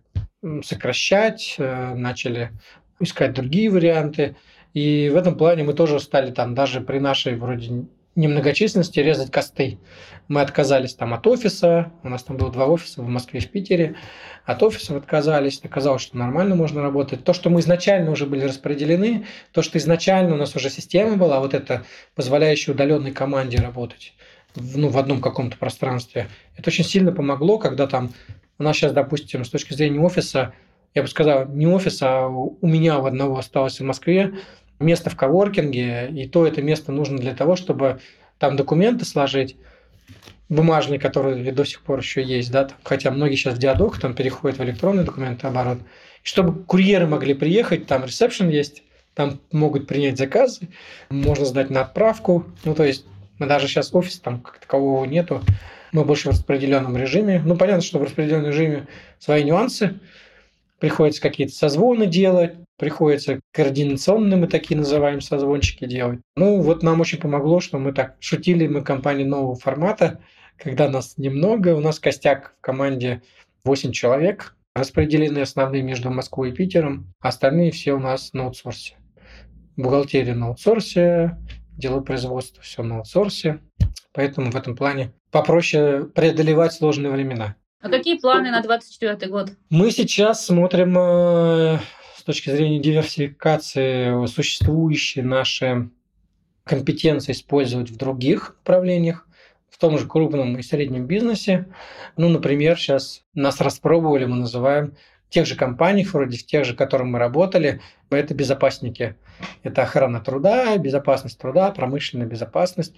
[0.64, 2.52] сокращать, э, начали
[3.00, 4.36] искать другие варианты.
[4.72, 7.86] И в этом плане мы тоже стали там даже при нашей вроде
[8.16, 9.78] немногочисленности резать косты.
[10.28, 13.50] Мы отказались там от офиса, у нас там было два офиса в Москве и в
[13.50, 13.96] Питере,
[14.44, 17.22] от офисов отказались, оказалось, что нормально можно работать.
[17.22, 21.38] То, что мы изначально уже были распределены, то, что изначально у нас уже система была,
[21.40, 24.14] вот это позволяющая удаленной команде работать
[24.54, 28.12] в, ну, в одном каком-то пространстве, это очень сильно помогло, когда там
[28.58, 30.54] у нас сейчас, допустим, с точки зрения офиса,
[30.94, 34.34] я бы сказал, не офиса, а у меня у одного осталось в Москве,
[34.78, 38.00] место в коворкинге, и то это место нужно для того, чтобы
[38.38, 39.56] там документы сложить,
[40.48, 44.14] бумажные, которые до сих пор еще есть, да, там, хотя многие сейчас в диадок там
[44.14, 45.78] переходят в электронный документооборот,
[46.22, 48.82] и чтобы курьеры могли приехать, там ресепшн есть,
[49.14, 50.68] там могут принять заказы,
[51.10, 53.06] можно сдать на отправку, ну, то есть
[53.38, 55.42] мы даже сейчас офис там как такового нету,
[55.92, 57.42] мы больше в распределенном режиме.
[57.44, 58.86] Ну, понятно, что в распределенном режиме
[59.18, 59.98] свои нюансы,
[60.78, 66.20] приходится какие-то созвоны делать, приходится координационные, мы такие называем, созвончики делать.
[66.36, 70.20] Ну, вот нам очень помогло, что мы так шутили, мы компания нового формата,
[70.56, 73.22] когда нас немного, у нас костяк в команде
[73.64, 78.96] 8 человек, распределены основные между Москвой и Питером, остальные все у нас на аутсорсе.
[79.76, 81.38] Бухгалтерия на аутсорсе,
[81.72, 83.60] дело производства все на аутсорсе,
[84.12, 87.56] поэтому в этом плане попроще преодолевать сложные времена.
[87.86, 89.50] А какие планы на 2024 год?
[89.70, 91.78] Мы сейчас смотрим э,
[92.16, 95.90] с точки зрения диверсификации существующие наши
[96.64, 99.28] компетенции использовать в других направлениях,
[99.70, 101.66] в том же крупном и среднем бизнесе.
[102.16, 104.96] Ну, например, сейчас нас распробовали, мы называем
[105.28, 109.16] тех же компаниях, вроде тех же, в которых мы работали, это безопасники.
[109.62, 112.94] Это охрана труда, безопасность труда, промышленная безопасность.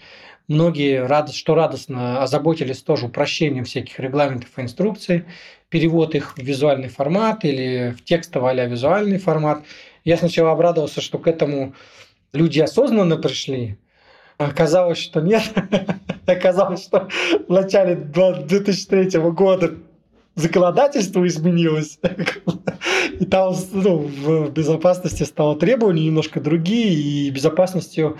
[0.47, 5.25] Многие, рад, что радостно, озаботились тоже упрощением всяких регламентов и инструкций,
[5.69, 9.65] перевод их в визуальный формат или в текстовый а визуальный формат.
[10.05, 11.75] Я сначала обрадовался, что к этому
[12.33, 13.79] люди осознанно пришли,
[14.39, 15.43] Оказалось, что нет.
[16.27, 17.09] Оказалось, что
[17.49, 19.75] в начале 2003 года
[20.39, 21.99] законодательство изменилось,
[23.21, 28.19] и там ну, в безопасности стало требования немножко другие, и безопасностью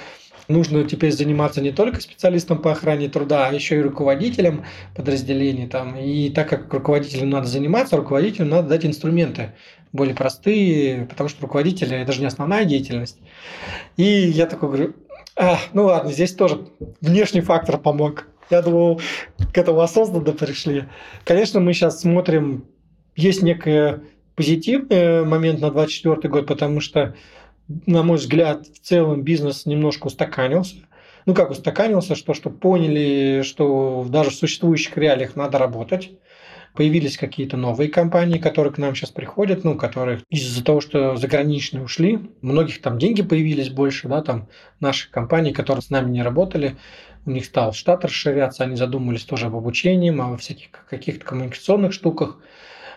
[0.49, 4.65] нужно теперь заниматься не только специалистом по охране труда, а еще и руководителем
[4.97, 5.69] подразделений.
[5.69, 5.97] Там.
[5.97, 9.55] И так как руководителю надо заниматься, руководителю надо дать инструменты
[9.93, 13.19] более простые, потому что руководитель– это же не основная деятельность.
[13.97, 14.95] И я такой говорю,
[15.37, 16.67] а, ну ладно, здесь тоже
[17.01, 18.27] внешний фактор помог.
[18.51, 19.01] Я думал,
[19.53, 20.85] к этому осознанно пришли.
[21.25, 22.65] Конечно, мы сейчас смотрим,
[23.15, 24.01] есть некий
[24.35, 27.15] позитивный момент на 2024 год, потому что,
[27.87, 30.77] на мой взгляд, в целом бизнес немножко устаканился.
[31.27, 36.13] Ну, как устаканился, что, что поняли, что даже в существующих реалиях надо работать
[36.75, 41.83] появились какие-то новые компании, которые к нам сейчас приходят, ну, которые из-за того, что заграничные
[41.83, 46.77] ушли, многих там деньги появились больше, да, там наших компаний, которые с нами не работали,
[47.29, 52.39] у них стал штат расширяться, они задумались тоже об обучении, о всяких каких-то коммуникационных штуках,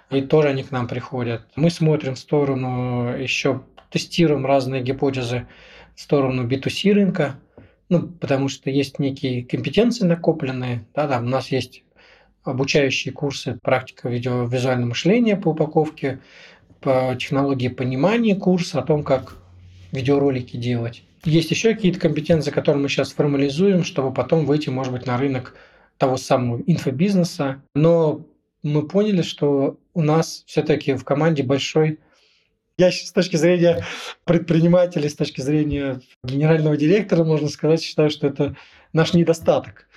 [0.10, 1.46] и тоже они к нам приходят.
[1.56, 5.48] Мы смотрим в сторону, еще тестируем разные гипотезы
[5.96, 7.36] в сторону B2C рынка,
[7.90, 11.84] ну, потому что есть некие компетенции накопленные, да, там у нас есть
[12.44, 16.22] обучающие курсы практика визуального мышления по упаковке,
[16.80, 19.36] по технологии понимания курса, о том, как
[19.92, 21.04] видеоролики делать.
[21.24, 25.56] Есть еще какие-то компетенции, которые мы сейчас формализуем, чтобы потом выйти, может быть, на рынок
[25.98, 27.62] того самого инфобизнеса.
[27.76, 28.26] Но
[28.64, 32.00] мы поняли, что у нас все-таки в команде большой
[32.78, 33.86] я с точки зрения
[34.24, 38.56] предпринимателя, с точки зрения генерального директора, можно сказать, считаю, что это
[38.92, 39.88] наш недостаток.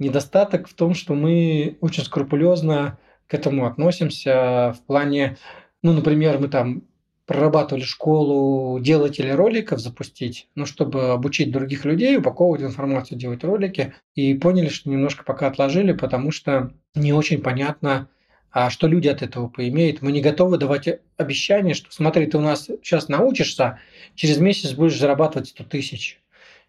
[0.00, 5.36] Недостаток в том, что мы очень скрупулезно к этому относимся в плане,
[5.82, 6.82] ну, например, мы там
[7.26, 14.34] прорабатывали школу делателей роликов запустить, ну, чтобы обучить других людей, упаковывать информацию, делать ролики, и
[14.34, 18.08] поняли, что немножко пока отложили, потому что не очень понятно,
[18.50, 20.02] а что люди от этого поимеют.
[20.02, 23.78] Мы не готовы давать обещание, что смотри, ты у нас сейчас научишься,
[24.14, 26.21] через месяц будешь зарабатывать 100 тысяч.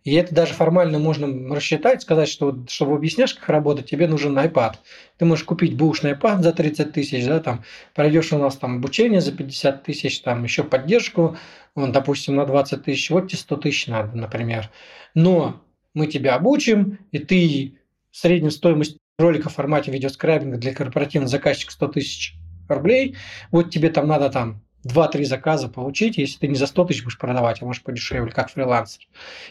[0.03, 4.75] И это даже формально можно рассчитать, сказать, что чтобы объясняешь, как работать, тебе нужен iPad.
[5.17, 7.63] Ты можешь купить бушный iPad за 30 тысяч, да, там,
[7.95, 11.37] пройдешь у нас там обучение за 50 тысяч, там, еще поддержку,
[11.75, 14.69] он, допустим, на 20 тысяч, вот тебе 100 тысяч надо, например.
[15.15, 15.61] Но
[15.93, 17.77] мы тебя обучим, и ты
[18.11, 22.35] среднюю стоимость ролика в формате видеоскрайбинга для корпоративного заказчика 100 тысяч
[22.67, 23.15] рублей,
[23.51, 27.17] вот тебе там надо там 2-3 заказа получить, если ты не за 100 тысяч будешь
[27.17, 29.03] продавать, а может подешевле, как фрилансер.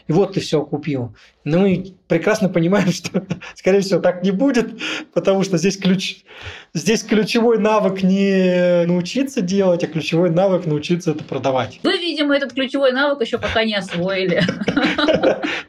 [0.07, 1.15] И вот ты все купил.
[1.43, 3.25] Но мы прекрасно понимаем, что,
[3.55, 4.79] скорее всего, так не будет,
[5.13, 6.23] потому что здесь, ключ...
[6.73, 11.79] здесь ключевой навык не научиться делать, а ключевой навык научиться это продавать.
[11.83, 14.43] Вы, видимо, этот ключевой навык еще пока не освоили.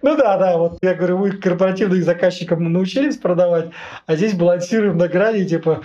[0.02, 3.70] Ну да, да, вот я говорю, вы корпоративных заказчикам научились продавать,
[4.06, 5.82] а здесь балансируем на грани, типа,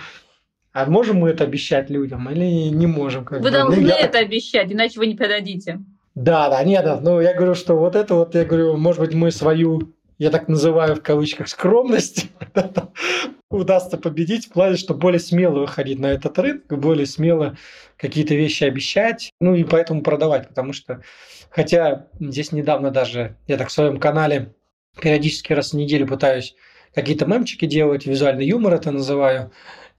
[0.72, 3.24] а можем мы это обещать людям или не можем?
[3.24, 3.50] Как вы бы?
[3.50, 3.96] должны ну, я...
[3.96, 5.80] это обещать, иначе вы не продадите.
[6.14, 9.14] Да, да, нет, да, ну я говорю, что вот это вот, я говорю, может быть,
[9.14, 12.28] мы свою, я так называю в кавычках, скромность
[13.50, 17.56] удастся победить в плане, что более смело выходить на этот рынок, более смело
[17.96, 21.02] какие-то вещи обещать, ну и поэтому продавать, потому что,
[21.50, 24.54] хотя здесь недавно даже, я так в своем канале
[25.00, 26.54] периодически раз в неделю пытаюсь
[26.94, 29.52] какие-то мемчики делать, визуальный юмор это называю,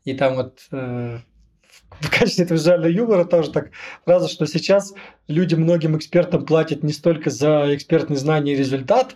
[0.05, 1.19] и там вот э,
[1.99, 3.71] в качестве визуального юмора тоже так
[4.05, 4.93] раза, что сейчас
[5.27, 9.15] люди многим экспертам платят не столько за экспертные знания и результат,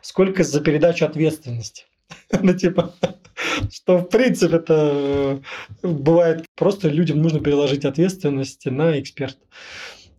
[0.00, 1.84] сколько за передачу ответственности.
[2.42, 2.94] Ну, типа,
[3.72, 5.40] что в принципе это
[5.82, 9.40] э, бывает просто людям нужно переложить ответственность на эксперта.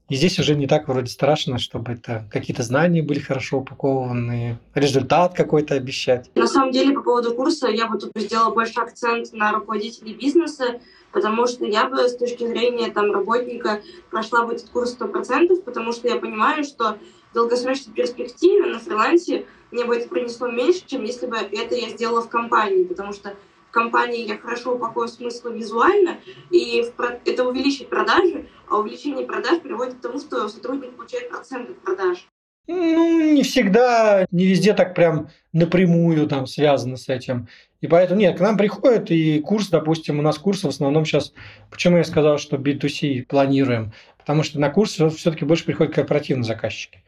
[0.08, 5.34] И здесь уже не так вроде страшно, чтобы это какие-то знания были хорошо упакованы, результат
[5.34, 6.30] какой-то обещать.
[6.36, 10.80] На самом деле, по поводу курса, я бы тут сделала больше акцент на руководителей бизнеса,
[11.12, 13.82] потому что я бы с точки зрения там, работника
[14.12, 17.00] прошла бы этот курс 100%, потому что я понимаю, что
[17.32, 21.90] в долгосрочной перспективе на фрилансе мне бы это принесло меньше, чем если бы это я
[21.90, 23.34] сделала в компании, потому что
[23.76, 26.18] компании я хорошо упакую смысл визуально,
[26.50, 26.84] и
[27.26, 32.26] это увеличит продажи, а увеличение продаж приводит к тому, что сотрудник получает процент от продаж.
[32.68, 37.48] Ну, не всегда, не везде так прям напрямую там связано с этим.
[37.82, 41.34] И поэтому, нет, к нам приходит и курс, допустим, у нас курс в основном сейчас,
[41.70, 47.04] почему я сказал, что B2C планируем, потому что на курс все-таки больше приходят корпоративные заказчики.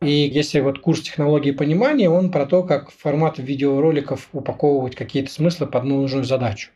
[0.00, 5.66] И если вот курс технологии понимания, он про то, как формат видеороликов упаковывать какие-то смыслы
[5.66, 6.70] под нужную задачу.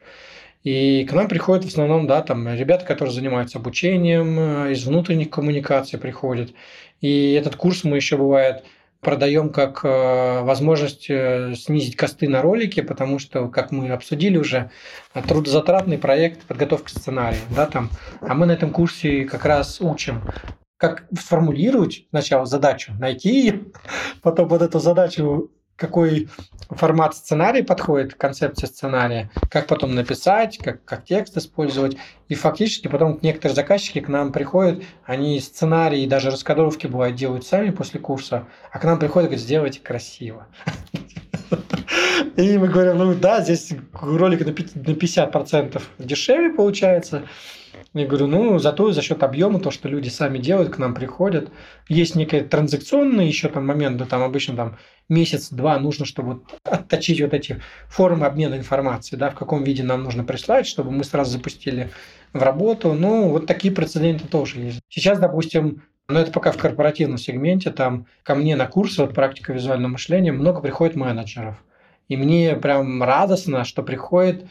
[0.65, 5.31] И к нам приходят в основном, да, там ребята, которые занимаются обучением, э, из внутренних
[5.31, 6.53] коммуникаций приходят.
[7.01, 8.65] И этот курс мы еще бывает
[9.01, 14.71] продаем как э, возможность э, снизить косты на ролике, потому что, как мы обсудили уже,
[15.29, 17.91] трудозатратный проект подготовки сценария, да, там,
[18.21, 20.23] а мы на этом курсе как раз учим
[20.79, 23.65] как сформулировать сначала задачу, найти,
[24.23, 26.29] потом под эту задачу какой
[26.71, 31.97] формат сценария подходит, концепция сценария, как потом написать, как, как текст использовать.
[32.29, 37.71] И фактически потом некоторые заказчики к нам приходят, они сценарии даже раскадровки бывают делают сами
[37.71, 40.49] после курса, а к нам приходят и говорят, сделайте красиво.
[42.37, 47.25] И мы говорим, ну да, здесь ролик на 50% дешевле получается,
[48.03, 51.51] я говорю, ну, зато за счет объема, то, что люди сами делают, к нам приходят.
[51.89, 54.79] Есть некий транзакционный еще там момент, да, там обычно там
[55.09, 60.25] месяц-два нужно, чтобы отточить вот эти формы обмена информацией, да, в каком виде нам нужно
[60.25, 61.91] прислать, чтобы мы сразу запустили
[62.33, 62.93] в работу.
[62.93, 64.81] Ну, вот такие прецеденты тоже есть.
[64.89, 69.53] Сейчас, допустим, но это пока в корпоративном сегменте, там ко мне на курсы вот практика
[69.53, 71.63] визуального мышления много приходит менеджеров.
[72.09, 74.47] И мне прям радостно, что приходит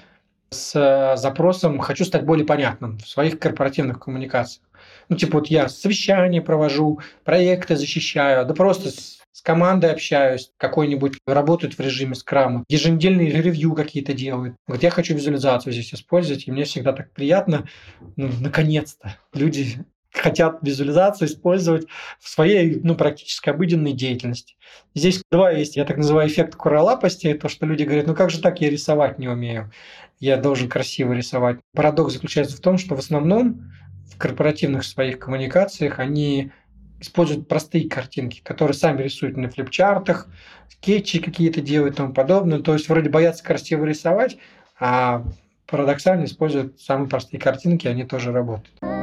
[0.50, 4.66] с э, запросом «хочу стать более понятным в своих корпоративных коммуникациях».
[5.10, 11.20] Ну, типа вот я совещания провожу, проекты защищаю, да просто с, с командой общаюсь, какой-нибудь
[11.26, 14.56] работает в режиме скрама, еженедельные ревью какие-то делают.
[14.68, 17.68] Вот я хочу визуализацию здесь использовать, и мне всегда так приятно,
[18.16, 21.88] ну, наконец-то, люди хотят визуализацию использовать
[22.20, 24.56] в своей ну, практически обыденной деятельности.
[24.96, 28.42] Здесь два есть, я так называю эффект куролапости, то, что люди говорят, ну как же
[28.42, 29.72] так, я рисовать не умею,
[30.20, 31.60] я должен красиво рисовать.
[31.74, 33.72] Парадокс заключается в том, что в основном
[34.12, 36.52] в корпоративных своих коммуникациях они
[37.00, 40.28] используют простые картинки, которые сами рисуют на флипчартах,
[40.70, 42.60] скетчи какие-то делают и тому подобное.
[42.60, 44.38] То есть вроде боятся красиво рисовать,
[44.80, 45.24] а
[45.68, 48.97] парадоксально используют самые простые картинки, они тоже работают.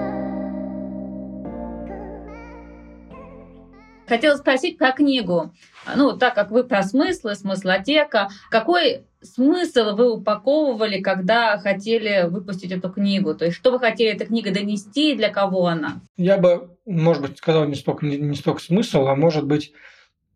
[4.07, 5.53] Хотела спросить про книгу.
[5.97, 12.91] Ну, так как вы про смыслы, смыслотека, какой смысл вы упаковывали, когда хотели выпустить эту
[12.91, 13.35] книгу?
[13.35, 16.01] То есть, что вы хотели этой книгой донести и для кого она?
[16.17, 19.73] Я бы, может быть, сказал не столько, не, не столько смысл, а может быть,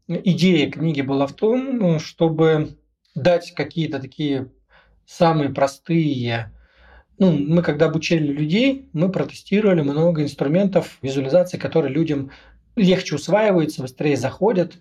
[0.06, 2.76] идея книги была в том, ну, чтобы
[3.14, 4.50] дать какие-то такие
[5.06, 6.52] самые простые
[7.18, 12.30] ну, мы когда обучали людей, мы протестировали много инструментов визуализации, которые людям
[12.82, 14.78] легче усваиваются, быстрее заходят,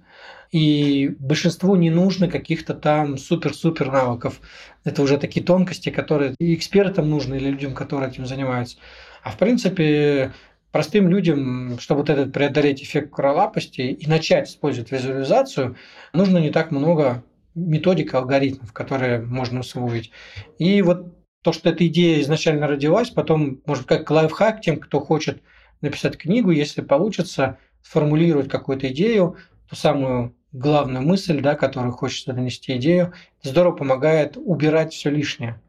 [0.52, 4.40] и большинству не нужно каких-то там супер-супер навыков.
[4.84, 8.78] Это уже такие тонкости, которые экспертам нужны, или людям, которые этим занимаются.
[9.24, 10.32] А в принципе,
[10.72, 15.76] простым людям, чтобы вот этот преодолеть эффект куролапости и начать использовать визуализацию,
[16.14, 17.24] нужно не так много
[17.56, 20.12] методик, алгоритмов, которые можно усвоить.
[20.60, 25.42] И вот то, что эта идея изначально родилась, потом, может, как лайфхак тем, кто хочет
[25.82, 29.38] написать книгу, если получится, сформулировать какую-то идею,
[29.70, 33.14] ту самую главную мысль, да, которую хочется донести идею,
[33.44, 35.62] здорово помогает убирать все лишнее.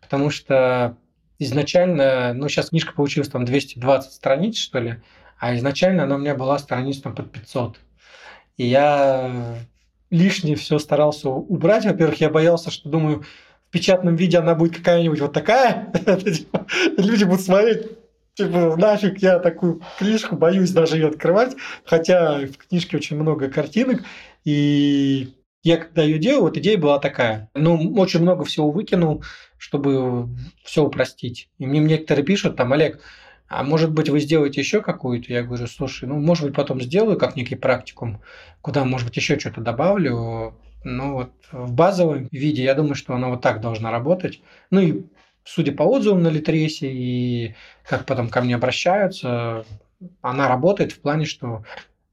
[0.00, 0.96] Потому что
[1.38, 4.96] изначально, ну, сейчас книжка получилась там 220 страниц, что ли,
[5.38, 7.78] а изначально она у меня была страниц там под 500.
[8.56, 9.58] И я
[10.10, 11.84] лишнее все старался убрать.
[11.84, 13.24] Во-первых, я боялся, что, думаю,
[13.68, 15.92] в печатном виде она будет какая-нибудь вот такая.
[16.96, 17.88] Люди будут смотреть,
[18.36, 21.56] Типа, нафиг я такую книжку, боюсь даже ее открывать,
[21.86, 24.02] хотя в книжке очень много картинок,
[24.44, 27.50] и я когда ее делал, вот идея была такая.
[27.54, 29.24] Ну, очень много всего выкинул,
[29.56, 30.28] чтобы
[30.62, 31.48] все упростить.
[31.58, 33.00] И мне некоторые пишут, там, Олег,
[33.48, 35.32] а может быть, вы сделаете еще какую-то?
[35.32, 38.20] Я говорю, слушай, ну, может быть, потом сделаю как некий практикум,
[38.60, 40.54] куда, может быть, еще что-то добавлю.
[40.84, 44.42] Ну, вот в базовом виде, я думаю, что она вот так должна работать.
[44.70, 45.04] Ну, и
[45.46, 47.54] судя по отзывам на Литресе и
[47.88, 49.64] как потом ко мне обращаются,
[50.20, 51.64] она работает в плане, что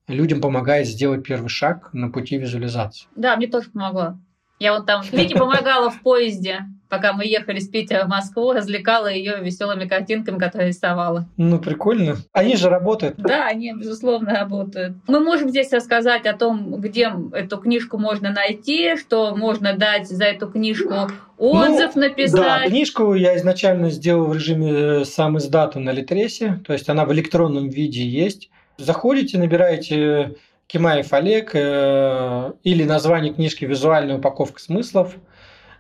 [0.08, 3.08] людям помогает сделать первый шаг на пути визуализации.
[3.16, 4.20] Да, мне тоже помогла.
[4.60, 6.62] Я вот там Вике помогала в поезде,
[6.94, 11.26] пока мы ехали с Питера в Москву, развлекала ее веселыми картинками, которые рисовала.
[11.38, 12.18] Ну, прикольно.
[12.34, 13.16] Они же работают.
[13.18, 14.98] Да, они, безусловно, работают.
[15.08, 20.26] Мы можем здесь рассказать о том, где эту книжку можно найти, что можно дать за
[20.26, 20.94] эту книжку
[21.39, 22.36] отзыв ну, написать.
[22.36, 27.06] Да, книжку я изначально сделал в режиме э, сам издата на Литресе, то есть она
[27.06, 28.52] в электронном виде есть.
[28.78, 30.36] Заходите, набираете
[30.68, 35.16] Кимаев Олег э, или название книжки «Визуальная упаковка смыслов».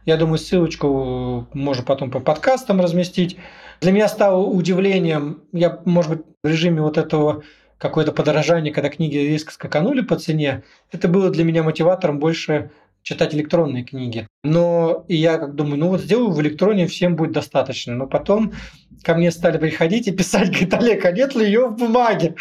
[0.05, 3.37] Я думаю, ссылочку можно потом по подкастам разместить.
[3.81, 7.43] Для меня стало удивлением, я, может быть, в режиме вот этого
[7.77, 13.35] какое-то подорожание, когда книги резко скаканули по цене, это было для меня мотиватором больше читать
[13.35, 14.27] электронные книги.
[14.43, 17.93] Но и я как думаю, ну вот сделаю в электроне, всем будет достаточно.
[17.93, 18.53] Но потом
[19.03, 22.35] ко мне стали приходить и писать, говорит, Олег, а нет ли ее в бумаге?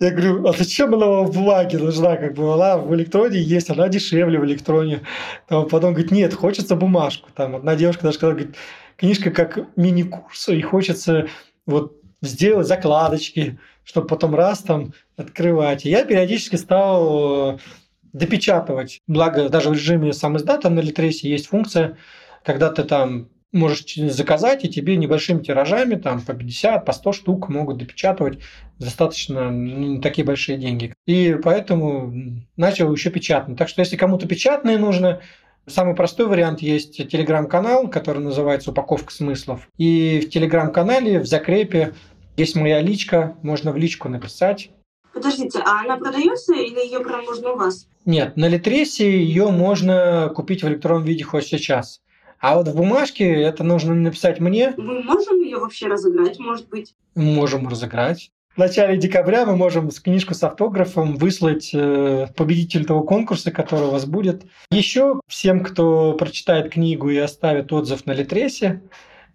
[0.00, 2.16] Я говорю, а зачем она вам в бумаге нужна?
[2.16, 5.02] Как бы она в электроне есть, она дешевле в электроне.
[5.48, 7.28] Там, потом говорит, нет, хочется бумажку.
[7.34, 8.56] Там одна девушка даже сказала, говорит,
[8.96, 11.28] книжка как мини-курс, и хочется
[11.66, 15.84] вот сделать закладочки, чтобы потом раз там открывать.
[15.84, 17.60] И я периодически стал
[18.12, 19.00] допечатывать.
[19.06, 21.98] Благо, даже в режиме сам издата на Литресе есть функция,
[22.44, 27.48] когда ты там можешь заказать, и тебе небольшими тиражами, там по 50, по 100 штук
[27.48, 28.40] могут допечатывать
[28.78, 30.94] достаточно ну, не такие большие деньги.
[31.06, 32.12] И поэтому
[32.56, 33.56] начал еще печатать.
[33.56, 35.20] Так что если кому-то печатные нужно,
[35.66, 39.68] самый простой вариант есть телеграм-канал, который называется «Упаковка смыслов».
[39.78, 41.94] И в телеграм-канале в закрепе
[42.36, 44.70] есть моя личка, можно в личку написать.
[45.12, 47.88] Подождите, а она продается или ее прям можно у вас?
[48.04, 52.00] Нет, на Литресе ее можно купить в электронном виде хоть сейчас.
[52.40, 54.74] А вот в бумажке это нужно написать мне.
[54.76, 56.94] Мы можем ее вообще разыграть, может быть?
[57.14, 58.30] Можем разыграть.
[58.54, 63.90] В начале декабря мы можем книжку с автографом выслать э, победитель того конкурса, который у
[63.92, 64.44] вас будет.
[64.72, 68.82] Еще всем, кто прочитает книгу и оставит отзыв на Литресе,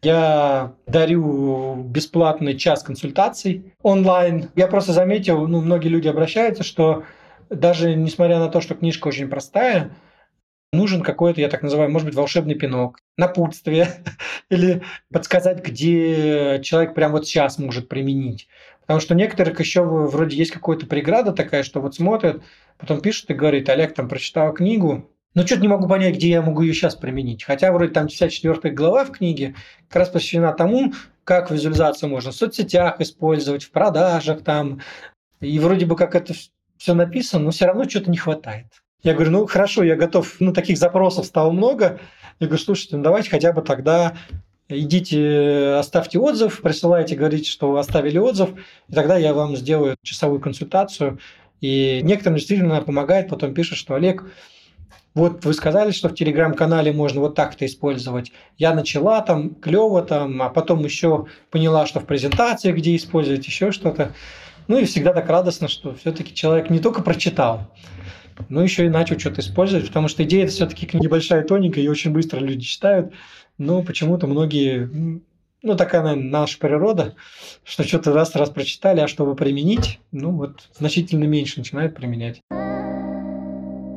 [0.01, 4.49] Я дарю бесплатный час консультаций онлайн.
[4.56, 7.04] Я просто заметил, ну, многие люди обращаются, что
[7.49, 9.95] даже несмотря на то, что книжка очень простая,
[10.74, 13.88] нужен какой-то, я так называю, может быть, волшебный пинок, напутствие
[14.50, 18.48] или подсказать, где человек прямо вот сейчас может применить.
[18.82, 22.44] Потому что некоторых еще вроде есть какая-то преграда такая, что вот смотрят,
[22.78, 26.42] потом пишут и говорит, Олег, там прочитал книгу, но что-то не могу понять, где я
[26.42, 27.44] могу ее сейчас применить.
[27.44, 29.56] Хотя вроде там 54 глава в книге
[29.88, 30.94] как раз посвящена тому,
[31.24, 34.82] как визуализацию можно в соцсетях использовать, в продажах там.
[35.40, 36.34] И вроде бы как это
[36.78, 38.83] все написано, но все равно что-то не хватает.
[39.04, 41.99] Я говорю, ну хорошо, я готов, ну таких запросов стало много.
[42.39, 44.16] Я говорю, слушайте, ну давайте хотя бы тогда
[44.70, 48.51] идите, оставьте отзыв, присылайте, говорите, что вы оставили отзыв,
[48.88, 51.20] и тогда я вам сделаю часовую консультацию.
[51.60, 54.26] И некоторым действительно помогает, потом пишет, что Олег,
[55.14, 58.32] вот вы сказали, что в телеграм-канале можно вот так-то использовать.
[58.58, 63.72] Я начала там, клево там, а потом еще поняла, что в презентации, где использовать еще
[63.72, 64.14] что-то.
[64.68, 67.70] Ну и всегда так радостно, что все-таки человек не только прочитал,
[68.50, 72.12] но еще и начал что-то использовать, потому что идея это все-таки небольшая, тоненькая, и очень
[72.12, 73.14] быстро люди читают.
[73.58, 75.22] Но почему-то многие,
[75.62, 77.16] ну такая, наверное, наша природа,
[77.64, 82.42] что что-то раз-раз прочитали, а чтобы применить, ну вот значительно меньше начинают применять.